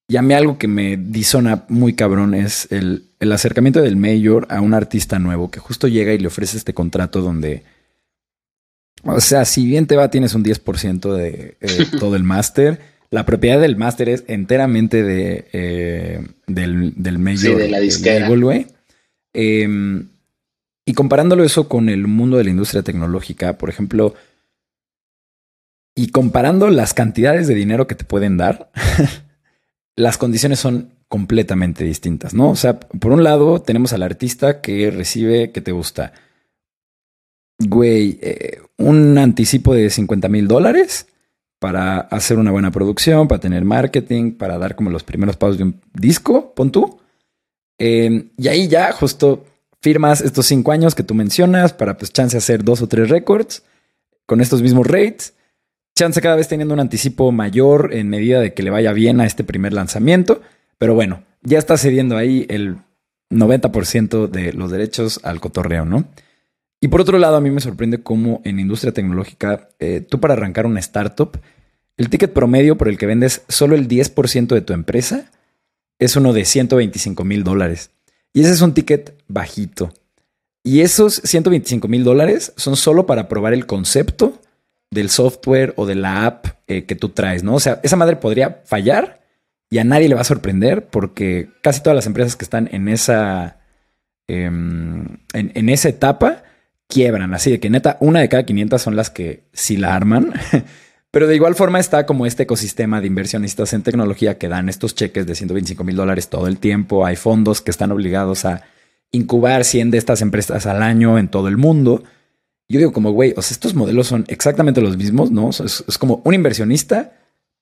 [0.06, 4.46] Y a mí algo que me disona muy cabrón es el, el acercamiento del mayor
[4.50, 7.62] a un artista nuevo que justo llega y le ofrece este contrato donde
[9.04, 12.80] o sea, si bien te va, tienes un 10% de eh, todo el máster.
[13.10, 17.58] La propiedad del máster es enteramente de, eh, del, del mayor.
[17.58, 18.28] de la disquera.
[19.32, 20.08] Em,
[20.84, 24.14] y comparándolo eso con el mundo de la industria tecnológica, por ejemplo,
[25.94, 28.70] y comparando las cantidades de dinero que te pueden dar,
[29.96, 32.50] las condiciones son completamente distintas, ¿no?
[32.50, 36.12] O sea, por un lado tenemos al artista que recibe que te gusta
[37.60, 41.06] güey, eh, un anticipo de 50 mil dólares
[41.58, 45.64] para hacer una buena producción, para tener marketing, para dar como los primeros pasos de
[45.64, 46.98] un disco, pon tú.
[47.78, 49.44] Em, y ahí ya justo
[49.82, 53.62] firmas estos cinco años que tú mencionas para pues chance hacer dos o tres récords
[54.26, 55.34] con estos mismos rates.
[55.94, 59.26] Chance cada vez teniendo un anticipo mayor en medida de que le vaya bien a
[59.26, 60.40] este primer lanzamiento.
[60.78, 62.78] Pero bueno, ya está cediendo ahí el
[63.30, 66.06] 90% de los derechos al cotorreo, ¿no?
[66.80, 70.32] Y por otro lado, a mí me sorprende cómo en industria tecnológica, eh, tú para
[70.32, 71.38] arrancar una startup,
[71.98, 75.30] el ticket promedio por el que vendes solo el 10% de tu empresa
[75.98, 77.90] es uno de 125 mil dólares.
[78.32, 79.92] Y ese es un ticket bajito.
[80.62, 84.40] Y esos 125 mil dólares son solo para probar el concepto
[84.90, 87.54] del software o de la app eh, que tú traes, ¿no?
[87.54, 89.20] O sea, esa madre podría fallar
[89.68, 92.88] y a nadie le va a sorprender porque casi todas las empresas que están en
[92.88, 93.58] esa,
[94.26, 96.44] em, en esa etapa
[96.90, 97.32] quiebran.
[97.32, 100.34] Así de que neta, una de cada 500 son las que sí la arman.
[101.10, 104.94] Pero de igual forma está como este ecosistema de inversionistas en tecnología que dan estos
[104.94, 107.06] cheques de 125 mil dólares todo el tiempo.
[107.06, 108.62] Hay fondos que están obligados a
[109.10, 112.04] incubar 100 de estas empresas al año en todo el mundo.
[112.68, 115.50] Yo digo como, güey, o sea, estos modelos son exactamente los mismos, ¿no?
[115.50, 117.14] es como un inversionista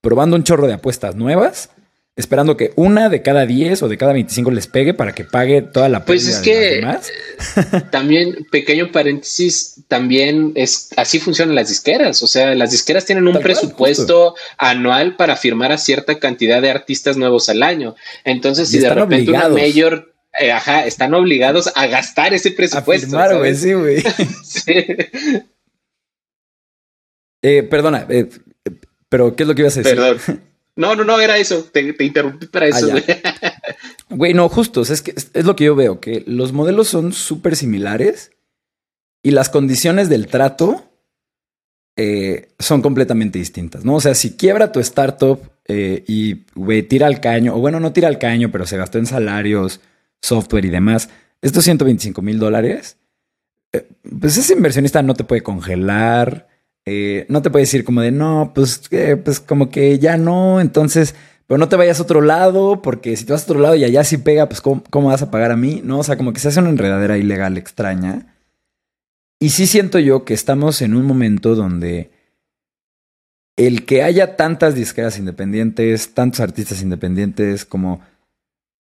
[0.02, 1.70] probando un chorro de apuestas nuevas
[2.18, 5.62] esperando que una de cada 10 o de cada 25 les pegue para que pague
[5.62, 6.84] toda la Pues es que
[7.92, 12.20] también, pequeño paréntesis, también es así funcionan las disqueras.
[12.24, 17.16] O sea, las disqueras tienen un presupuesto anual para firmar a cierta cantidad de artistas
[17.16, 17.94] nuevos al año.
[18.24, 23.16] Entonces, si de repente una mayor eh, ajá, están obligados a gastar ese presupuesto.
[23.16, 24.02] A sí, güey.
[27.40, 28.28] Eh, perdona, eh,
[29.08, 29.96] pero ¿qué es lo que ibas a decir?
[29.96, 30.47] Perdón.
[30.78, 31.64] No, no, no, era eso.
[31.72, 32.88] Te, interrumpí para ah, eso.
[34.10, 34.82] güey, no, justo.
[34.82, 38.30] es que es, lo que yo veo, que los modelos son súper similares
[39.20, 40.88] y las condiciones del trato
[41.96, 43.96] eh, son completamente distintas, ¿no?
[43.96, 47.92] O sea, si quiebra tu startup eh, y, güey, tira al caño, o bueno, no
[47.92, 49.80] tira al caño, pero se gastó en salarios,
[50.22, 51.08] software y demás,
[51.42, 52.98] estos 125 mil dólares,
[53.72, 53.84] eh,
[54.20, 56.46] pues ese inversionista no te puede congelar
[56.88, 58.82] eh, no te puede decir como de no, pues,
[59.24, 61.14] pues como que ya no, entonces,
[61.46, 63.84] pero no te vayas a otro lado, porque si te vas a otro lado y
[63.84, 65.82] allá sí pega, pues ¿cómo, vas a pagar a mí?
[65.84, 68.34] No, o sea, como que se hace una enredadera ilegal extraña.
[69.40, 72.10] Y sí siento yo que estamos en un momento donde
[73.56, 78.00] el que haya tantas disqueras independientes, tantos artistas independientes, como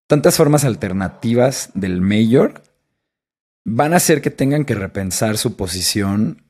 [0.06, 2.62] tantas formas alternativas del mayor,
[3.64, 6.47] van a hacer que tengan que repensar su posición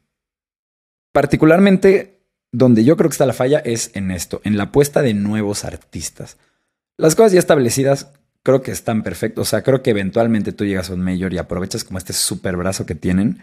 [1.12, 2.18] Particularmente
[2.52, 5.64] donde yo creo que está la falla es en esto, en la apuesta de nuevos
[5.64, 6.38] artistas.
[6.96, 8.08] Las cosas ya establecidas
[8.42, 9.42] creo que están perfectas.
[9.42, 12.56] O sea, creo que eventualmente tú llegas a un mayor y aprovechas como este super
[12.56, 13.42] brazo que tienen.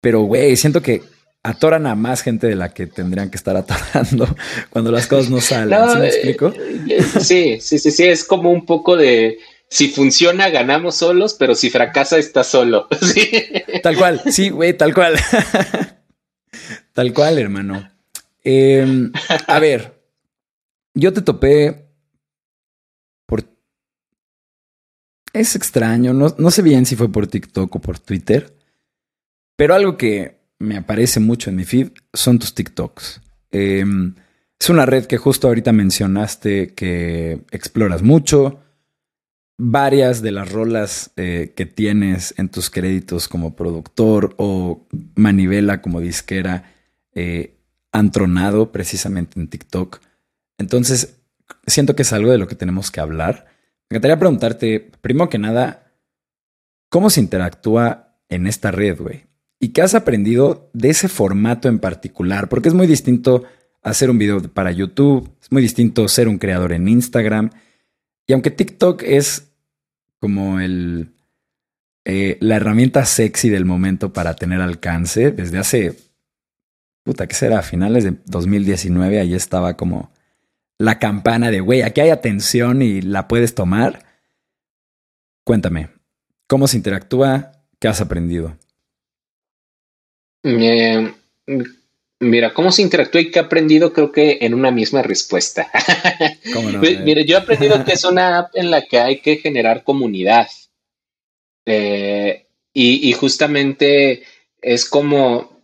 [0.00, 1.02] Pero, güey, siento que
[1.42, 4.28] atoran a más gente de la que tendrían que estar atorando
[4.70, 5.78] cuando las cosas no salen.
[5.90, 6.52] ¿Sí me explico?
[6.56, 9.38] Eh, sí, sí, sí, sí, es como un poco de
[9.68, 12.88] si funciona, ganamos solos, pero si fracasa, está solo.
[13.82, 15.14] Tal cual, sí, güey, tal cual.
[16.92, 17.90] tal cual, hermano.
[18.44, 19.12] Em,
[19.46, 20.02] a ver,
[20.94, 21.88] yo te topé
[23.26, 23.44] por...
[25.32, 28.56] Es extraño, no, no sé bien si fue por TikTok o por Twitter,
[29.56, 33.20] pero algo que me aparece mucho en mi feed son tus TikToks.
[33.50, 34.14] Em,
[34.58, 38.60] es una red que justo ahorita mencionaste que exploras mucho.
[39.58, 46.00] Varias de las rolas eh, que tienes en tus créditos como productor o manivela como
[46.00, 46.74] disquera
[47.14, 47.56] eh,
[47.90, 50.00] han tronado precisamente en TikTok.
[50.58, 51.20] Entonces,
[51.66, 53.46] siento que es algo de lo que tenemos que hablar.
[53.88, 55.92] Me encantaría preguntarte, primero que nada,
[56.90, 59.24] ¿cómo se interactúa en esta red, güey?
[59.58, 62.48] ¿Y qué has aprendido de ese formato en particular?
[62.48, 63.44] Porque es muy distinto
[63.82, 67.50] hacer un video para YouTube, es muy distinto ser un creador en Instagram.
[68.26, 69.52] Y aunque TikTok es
[70.18, 71.12] como el,
[72.04, 75.96] eh, la herramienta sexy del momento para tener alcance, desde hace,
[77.04, 77.62] puta, ¿qué será?
[77.62, 80.10] Finales de 2019, ahí estaba como
[80.78, 84.04] la campana de, güey, aquí hay atención y la puedes tomar.
[85.44, 85.90] Cuéntame,
[86.46, 87.52] ¿cómo se interactúa?
[87.78, 88.56] ¿Qué has aprendido?
[90.42, 91.14] Eh,
[92.26, 93.92] mira, ¿cómo se interactúa y qué he aprendido?
[93.92, 95.70] Creo que en una misma respuesta.
[97.04, 100.48] mira, yo he aprendido que es una app en la que hay que generar comunidad.
[101.64, 104.24] Eh, y, justamente
[104.60, 105.62] es como,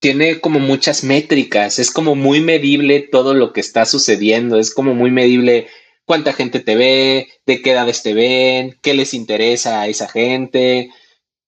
[0.00, 4.94] tiene como muchas métricas, es como muy medible todo lo que está sucediendo, es como
[4.94, 5.66] muy medible
[6.06, 10.90] cuánta gente te ve, de qué edades te ven, qué les interesa a esa gente.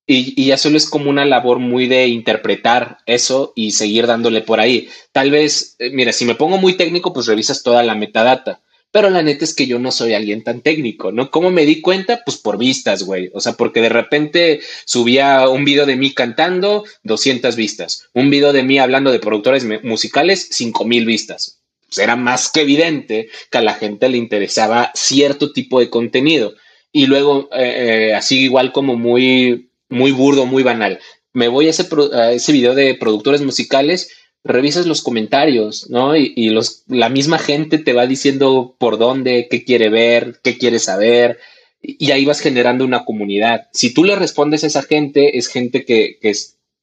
[0.06, 4.60] Y, ya solo es como una labor muy de interpretar eso y seguir dándole por
[4.60, 4.88] ahí.
[5.12, 8.60] Tal vez, eh, mira, si me pongo muy técnico, pues revisas toda la metadata.
[8.92, 11.30] Pero la neta es que yo no soy alguien tan técnico, ¿no?
[11.30, 12.22] ¿Cómo me di cuenta?
[12.24, 13.30] Pues por vistas, güey.
[13.34, 18.08] O sea, porque de repente subía un video de mí cantando, 200 vistas.
[18.14, 21.60] Un video de mí hablando de productores musicales, 5000 vistas.
[21.88, 26.54] Pues era más que evidente que a la gente le interesaba cierto tipo de contenido.
[26.92, 31.00] Y luego, eh, eh, así igual como muy muy burdo, muy banal.
[31.32, 31.86] Me voy a ese,
[32.32, 34.10] ese video de productores musicales,
[34.44, 36.16] revisas los comentarios, ¿no?
[36.16, 36.54] Y,
[36.86, 41.38] la misma gente te va diciendo por dónde, qué quiere ver, qué quiere saber,
[41.82, 43.68] y ahí vas generando una comunidad.
[43.72, 46.34] Si tú le respondes a esa gente, es gente que, que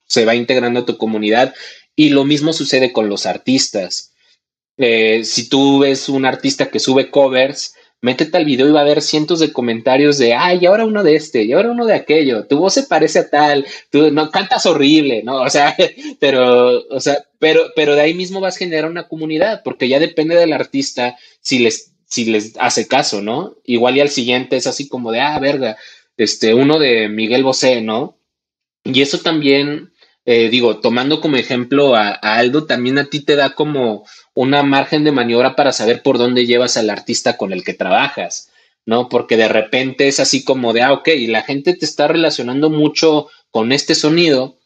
[0.07, 1.53] se va integrando a tu comunidad,
[1.95, 4.13] y lo mismo sucede con los artistas.
[4.77, 8.83] Eh, si tú ves un artista que sube covers, métete al video y va a
[8.83, 11.93] haber cientos de comentarios de, ay, y ahora uno de este, y ahora uno de
[11.95, 15.41] aquello, tu voz se parece a tal, tú no cantas horrible, ¿no?
[15.41, 15.73] O sea,
[16.19, 19.99] pero, o sea, pero, pero de ahí mismo vas a generar una comunidad, porque ya
[19.99, 23.55] depende del artista si les, si les hace caso, ¿no?
[23.63, 25.77] Igual y al siguiente es así como de, ah, verga,
[26.17, 28.17] este, uno de Miguel Bosé, ¿no?
[28.83, 29.92] Y eso también
[30.25, 35.03] eh, digo, tomando como ejemplo a, Aldo, también a ti te da como una margen
[35.03, 38.49] de maniobra para saber por dónde llevas al artista con el que trabajas,
[38.85, 39.09] ¿no?
[39.09, 42.69] Porque de repente es así como de, ah, ok, y la gente te está relacionando
[42.69, 44.57] mucho con este sonido.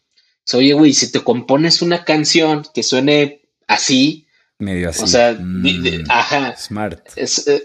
[0.54, 4.28] Oye, güey, si te compones una canción que suene así,
[4.60, 5.04] medio así.
[5.04, 6.56] O sea, mm, ajá.
[6.56, 7.02] Smart.
[7.18, 7.64] Eh,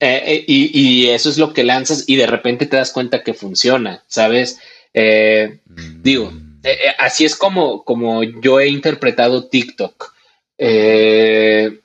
[0.00, 3.34] eh, y, y, eso es lo que lanzas y de repente te das cuenta que
[3.34, 4.58] funciona, ¿sabes?
[4.94, 6.02] Mm.
[6.02, 6.32] Digo,
[6.68, 10.14] eh, eh, así es como, como yo he interpretado TikTok.
[10.58, 11.80] Eh,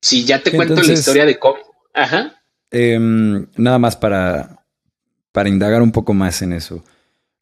[0.00, 1.58] si ya te cuento la historia de cómo.
[1.94, 2.42] Ajá.
[2.70, 4.64] Em, nada más para,
[5.32, 6.76] para indagar un poco más en eso.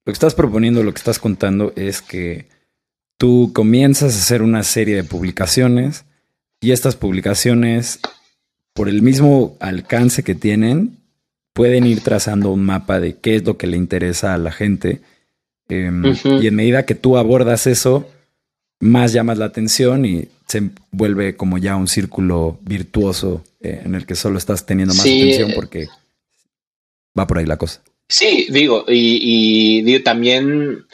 [0.05, 2.47] Lo que estás proponiendo, lo que estás contando es que
[3.17, 6.05] tú comienzas a hacer una serie de publicaciones
[6.61, 8.01] y estas publicaciones,
[8.73, 10.99] por el mismo alcance que tienen,
[11.53, 15.01] pueden ir trazando un mapa de qué es lo que le interesa a la gente
[15.69, 16.03] Em,
[16.41, 18.09] y en medida que tú abordas eso,
[18.81, 24.07] más llamas la atención y se vuelve como ya un círculo virtuoso eh, en el
[24.07, 25.89] que solo estás teniendo más atención porque
[27.19, 27.83] va por ahí la cosa.
[28.09, 30.87] Sí, digo, y, digo, también,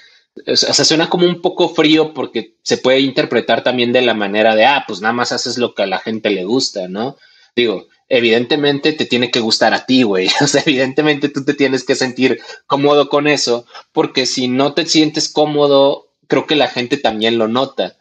[0.46, 4.56] o sea, suena como un poco frío porque se puede interpretar también de la manera
[4.56, 7.16] de, ah, pues nada más haces lo que a la gente le gusta, ¿no?
[7.54, 10.28] Digo, evidentemente te tiene que gustar a ti, güey.
[10.40, 14.86] O sea, evidentemente tú te tienes que sentir cómodo con eso, porque si no te
[14.86, 17.96] sientes cómodo, creo que la gente también lo nota.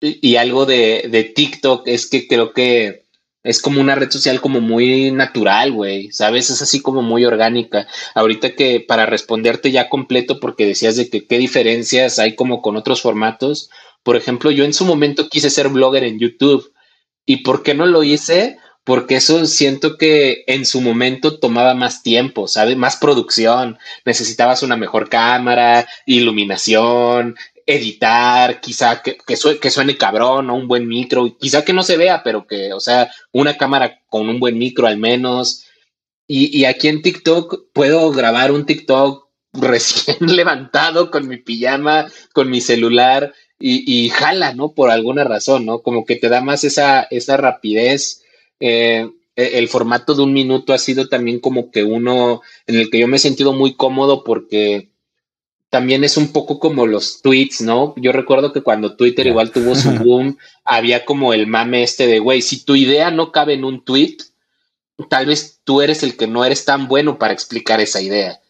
[0.00, 3.06] Y, algo de, de, TikTok es que creo que
[3.42, 6.50] es como una red social como muy natural, güey, ¿sabes?
[6.50, 7.86] Es así como muy orgánica.
[8.14, 12.76] Ahorita que para responderte ya completo, porque decías de que qué diferencias hay como con
[12.76, 13.70] otros formatos,
[14.02, 16.72] Por ejemplo, yo en su momento quise ser blogger en YouTube.
[17.24, 18.58] ¿Y por qué no lo hice?
[18.86, 22.76] Porque eso siento que en su momento tomaba más tiempo, ¿sabes?
[22.76, 23.78] Más producción.
[24.04, 27.36] Necesitabas una mejor cámara, iluminación,
[27.66, 32.46] editar, quizá que, suene cabrón, o un buen micro, quizá que no se vea, pero
[32.46, 35.64] que, o sea, una cámara con un buen micro al menos.
[36.28, 42.50] Y, y aquí en TikTok puedo grabar un TikTok recién levantado con mi pijama, con
[42.50, 44.74] mi celular y, y, jala, ¿no?
[44.74, 45.80] Por alguna razón, ¿no?
[45.80, 48.22] Como que te da más esa, esa rapidez.
[48.60, 52.90] Eh, e, el formato de un minuto ha sido también como que uno en el
[52.90, 54.88] que yo me he sentido muy cómodo porque
[55.68, 57.94] también es un poco como los tweets, ¿no?
[57.96, 62.18] Yo recuerdo que cuando Twitter igual tuvo su boom, había como el mame este de,
[62.18, 64.16] güey, si tu idea no cabe en un tweet,
[65.10, 68.40] tal vez tú eres el que no eres tan bueno para explicar esa idea.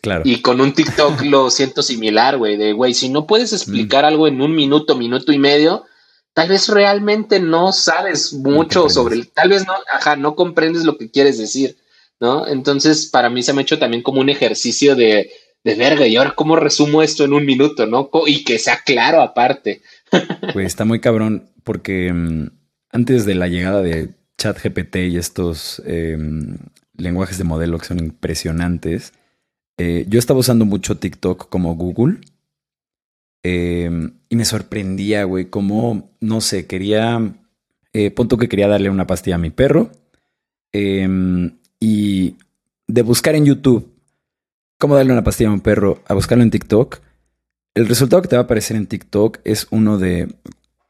[0.00, 0.22] Claro.
[0.24, 4.06] Y con un TikTok lo siento similar, güey, de, güey, si no puedes explicar mm.
[4.06, 5.84] algo en un minuto, minuto y medio,
[6.34, 10.96] tal vez realmente no sabes mucho sobre el, tal vez no, ajá, no comprendes lo
[10.96, 11.76] que quieres decir,
[12.20, 12.46] ¿no?
[12.46, 15.30] Entonces, para mí se me ha hecho también como un ejercicio de,
[15.64, 18.10] de verga, y ahora cómo resumo esto en un minuto, ¿no?
[18.26, 19.82] Y que sea claro aparte.
[20.52, 22.50] Pues está muy cabrón, porque mm,
[22.90, 26.56] antes de la llegada de ChatGPT y estos em,
[26.96, 29.12] lenguajes de modelo que son impresionantes,
[29.78, 32.18] eh, yo estaba usando mucho TikTok como Google.
[33.42, 37.34] Em, y me sorprendía, güey, como, no sé, quería,
[37.92, 39.90] eh, punto que quería darle una pastilla a mi perro.
[40.72, 42.36] Em, y
[42.86, 43.90] de buscar en YouTube
[44.78, 47.00] cómo darle una pastilla a un perro, a buscarlo en TikTok,
[47.74, 50.34] el resultado que te va a aparecer en TikTok es uno de,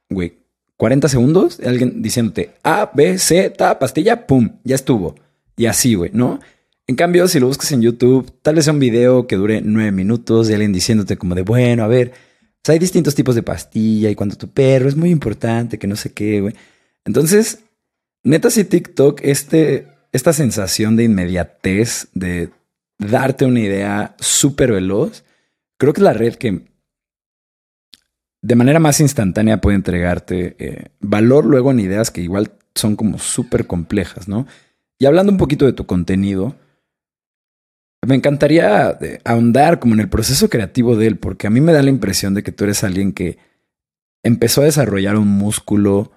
[0.08, 0.38] güey,
[0.76, 5.16] 40 segundos alguien diciéndote A, B, C, ta, pastilla, pum, ya estuvo.
[5.56, 6.40] Y así, güey, ¿no?
[6.86, 9.92] En cambio, si lo buscas en YouTube, tal vez sea un video que dure nueve
[9.92, 12.12] minutos de alguien diciéndote como de, bueno, a ver,
[12.68, 16.12] hay distintos tipos de pastilla y cuando tu perro es muy importante, que no sé
[16.12, 16.54] qué, güey.
[17.04, 17.60] Entonces,
[18.22, 22.50] neta, si TikTok, este, esta sensación de inmediatez, de
[22.98, 25.24] darte una idea súper veloz,
[25.78, 26.66] creo que es la red que
[28.42, 33.18] de manera más instantánea puede entregarte eh, valor luego en ideas que igual son como
[33.18, 34.46] súper complejas, ¿no?
[34.98, 36.56] Y hablando un poquito de tu contenido,
[38.06, 41.72] me encantaría eh, ahondar como en el proceso creativo de él, porque a mí me
[41.72, 43.38] da la impresión de que tú eres alguien que
[44.22, 46.12] empezó a desarrollar un músculo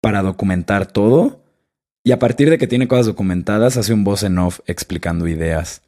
[0.00, 1.44] para documentar todo
[2.04, 5.82] y a partir de que tiene cosas documentadas hace un voz en off explicando ideas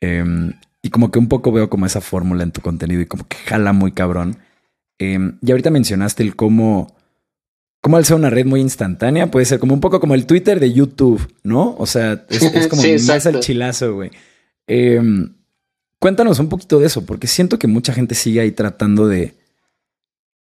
[0.00, 0.52] Em,
[0.82, 3.36] y como que un poco veo como esa fórmula en tu contenido y como que
[3.36, 4.38] jala muy cabrón.
[4.98, 6.96] Em, y ahorita mencionaste el cómo,
[7.80, 10.60] cómo al ser una red muy instantánea puede ser como un poco como el Twitter
[10.60, 11.74] de YouTube, ¿no?
[11.78, 14.10] O sea, es, como más el chilazo, güey.
[14.68, 15.34] Em,
[15.98, 19.34] cuéntanos un poquito de eso, porque siento que mucha gente sigue ahí tratando de,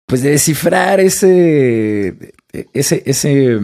[0.06, 2.34] pues de descifrar ese,
[2.74, 3.60] ese, ese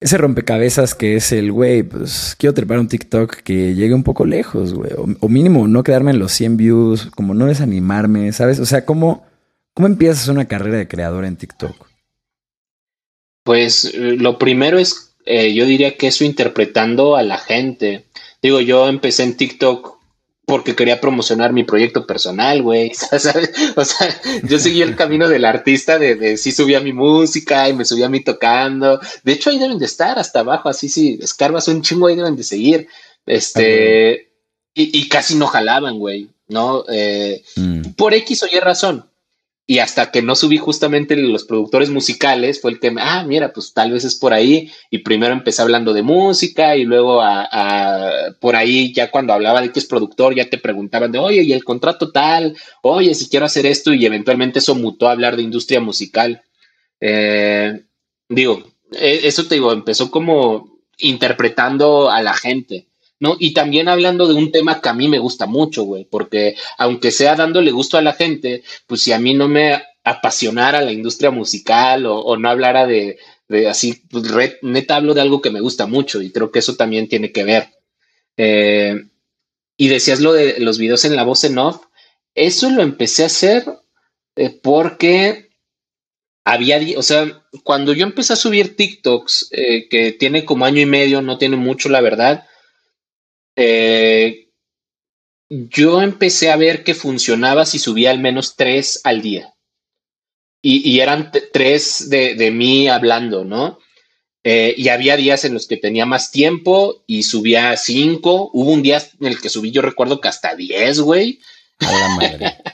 [0.00, 4.26] ese rompecabezas que es el, güey, pues quiero trepar un TikTok que llegue un poco
[4.26, 4.90] lejos, güey.
[5.20, 8.60] O, mínimo no quedarme en los 100 views, como no desanimarme, ¿sabes?
[8.60, 9.26] O sea, ¿cómo,
[9.72, 11.88] cómo empiezas una carrera de creador en TikTok?
[13.42, 18.04] Pues eh, lo primero es, eh, yo diría que eso interpretando a la gente.
[18.42, 19.96] Digo, yo empecé en TikTok
[20.46, 22.92] porque quería promocionar mi proyecto personal, güey.
[23.76, 27.74] O sea, yo seguí el camino del artista de, de sí subía mi música y
[27.74, 29.00] me subía a mí tocando.
[29.24, 32.36] De hecho, ahí deben de estar hasta abajo, así si escarbas un chingo, ahí deben
[32.36, 32.88] de seguir.
[33.26, 34.30] Este,
[34.72, 36.84] y, y, casi no jalaban, güey, ¿no?
[36.88, 37.94] Eh, mm.
[37.96, 39.10] Por X o Y razón.
[39.68, 43.72] Y hasta que no subí justamente los productores musicales, fue el que, ah, mira, pues
[43.72, 44.70] tal vez es por ahí.
[44.90, 47.48] Y primero empecé hablando de música y luego a,
[48.40, 51.52] por ahí ya cuando hablaba de que es productor, ya te preguntaban de, oye, y
[51.52, 55.42] el contrato tal, oye, si quiero hacer esto y eventualmente eso mutó a hablar de
[55.42, 56.42] industria musical.
[57.00, 57.82] Eh,
[58.28, 58.62] digo,
[58.92, 62.86] e, eso te digo, empezó como interpretando a la gente.
[63.20, 63.36] ¿No?
[63.38, 67.10] Y también hablando de un tema que a mí me gusta mucho, güey, porque aunque
[67.10, 71.30] sea dándole gusto a la gente, pues si a mí no me apasionara la industria
[71.30, 73.18] musical o, no hablara de,
[73.48, 74.24] de así, pues
[74.62, 77.44] neta hablo de algo que me gusta mucho y creo que eso también tiene que
[77.44, 77.68] ver.
[78.36, 78.94] Eh,
[79.76, 81.86] y decías lo de los videos en la voz en off,
[82.34, 83.64] eso lo empecé a hacer
[84.36, 85.50] eh, porque
[86.44, 90.86] había, o sea, cuando yo empecé a subir TikToks, eh, que tiene como año y
[90.86, 92.46] medio, no tiene mucho, la verdad,
[93.56, 94.50] eh,
[95.48, 99.52] yo empecé a ver que funcionaba si subía al menos tres al día.
[100.62, 103.78] Y, eran tres de, mí hablando, ¿no?
[104.42, 108.50] Eh, y había días en los que tenía más tiempo y subía cinco.
[108.52, 111.40] Hubo un día en el que subí, yo recuerdo que hasta diez, güey.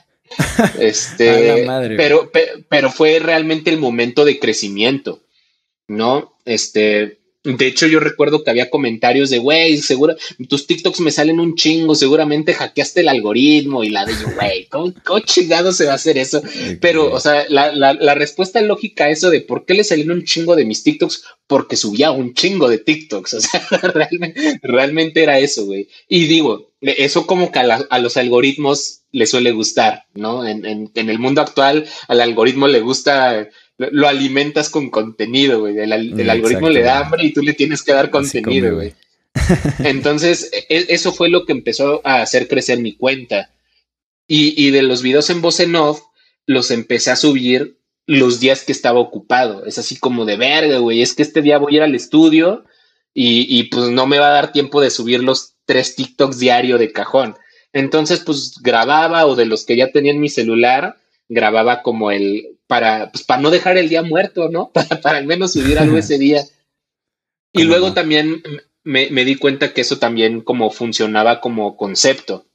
[0.78, 1.66] Este,
[1.98, 2.30] pero,
[2.70, 5.22] pero fue realmente el momento de crecimiento,
[5.88, 6.38] ¿no?
[6.46, 10.14] Este, de hecho, yo recuerdo que había comentarios de, güey, seguro,
[10.48, 14.92] tus TikToks me salen un chingo, seguramente hackeaste el algoritmo y la de, güey, ¿cómo,
[15.24, 16.40] chingado se va a hacer eso?
[16.80, 20.18] Pero, o sea, la, la, la, respuesta lógica a eso de por qué le salieron
[20.18, 23.60] un chingo de mis TikToks, porque subía un chingo de TikToks, o sea,
[23.92, 25.88] realmente, realmente era eso, güey.
[26.08, 30.46] Y digo, eso como que a, los algoritmos le suele gustar, ¿no?
[30.46, 33.48] En, en, en el mundo actual, al algoritmo le gusta
[33.78, 35.78] lo, alimentas con contenido, güey.
[35.78, 38.94] El, mm, algoritmo le da hambre y tú le tienes que dar contenido, güey.
[39.80, 43.50] Entonces, e, eso fue lo que empezó a hacer crecer mi cuenta.
[44.28, 46.00] Y, de los videos en voz en off,
[46.46, 47.76] los empecé a subir
[48.06, 49.66] los días que estaba ocupado.
[49.66, 51.02] Es así como de verga, güey.
[51.02, 52.64] Es que este día voy a ir al estudio
[53.12, 56.78] y, y, pues no me va a dar tiempo de subir los tres TikToks diario
[56.78, 57.36] de cajón.
[57.74, 60.96] Entonces, pues grababa o de los que ya tenía en mi celular,
[61.28, 64.72] grababa como el, para, pues, para no dejar el día muerto, ¿no?
[65.02, 66.42] Para, al menos subir algo ese día.
[67.54, 68.42] Y luego también
[68.82, 72.46] me, me, di cuenta que eso también como funcionaba como concepto.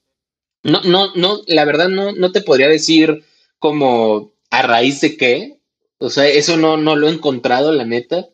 [0.64, 3.24] No, no, no, la verdad no, no te podría decir
[3.60, 5.60] como a raíz de qué.
[6.00, 8.28] O sea, eso no, no lo he encontrado, la neta.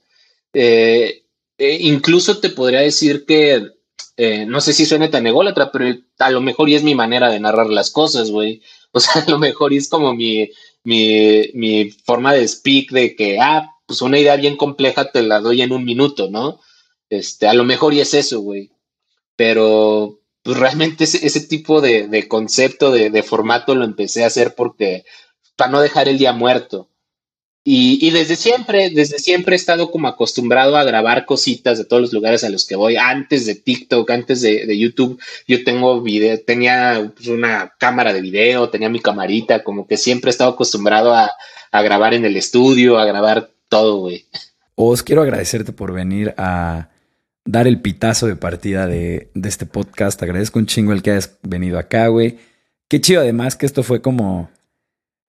[0.53, 1.25] Eh,
[1.57, 3.71] eh, incluso te podría decir que,
[4.15, 7.29] eh, no sé si suena tan ególatra, pero a lo mejor y es mi manera
[7.29, 8.61] de narrar las cosas, güey.
[8.93, 10.49] O sea, a lo mejor es como mi,
[10.83, 15.39] mi, mi forma de speak de que, ah, pues una idea bien compleja te la
[15.39, 16.59] doy en un minuto, ¿no?
[17.09, 18.71] Este, a lo mejor y es eso, güey.
[19.35, 24.27] Pero pues realmente ese, ese tipo de, de concepto, de, de, formato lo empecé a
[24.27, 25.05] hacer porque,
[25.55, 26.89] para no dejar el día muerto.
[27.65, 32.11] Y, desde siempre, desde siempre he estado como acostumbrado a grabar cositas de todos los
[32.11, 32.97] lugares a los que voy.
[32.97, 35.17] Antes de TikTok, antes de, YouTube,
[35.47, 40.31] yo tengo video, tenía una cámara de video, tenía mi camarita, como que siempre he
[40.31, 41.31] estado acostumbrado a,
[41.71, 44.25] grabar en el estudio, a grabar todo, güey.
[44.75, 46.89] Os quiero agradecerte por venir a
[47.45, 50.21] dar el pitazo de partida de, este podcast.
[50.21, 52.39] Agradezco un chingo el que hayas venido acá, güey.
[52.89, 54.49] Qué chido además que esto fue como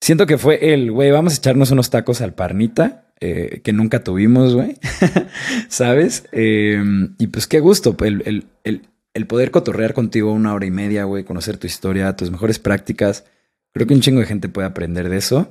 [0.01, 4.05] Siento que fue el, güey, vamos a echarnos unos tacos al parnita, eh, que nunca
[4.05, 4.77] tuvimos, güey.
[5.69, 6.29] ¿Sabes?
[6.33, 11.25] Em, y pues qué gusto, el, el, poder cotorrear contigo una hora y media, güey,
[11.25, 13.25] conocer tu historia, tus mejores prácticas.
[13.73, 15.51] Creo que un chingo de gente puede aprender de eso.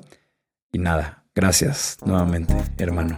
[0.71, 3.17] Y nada, gracias nuevamente, hermano.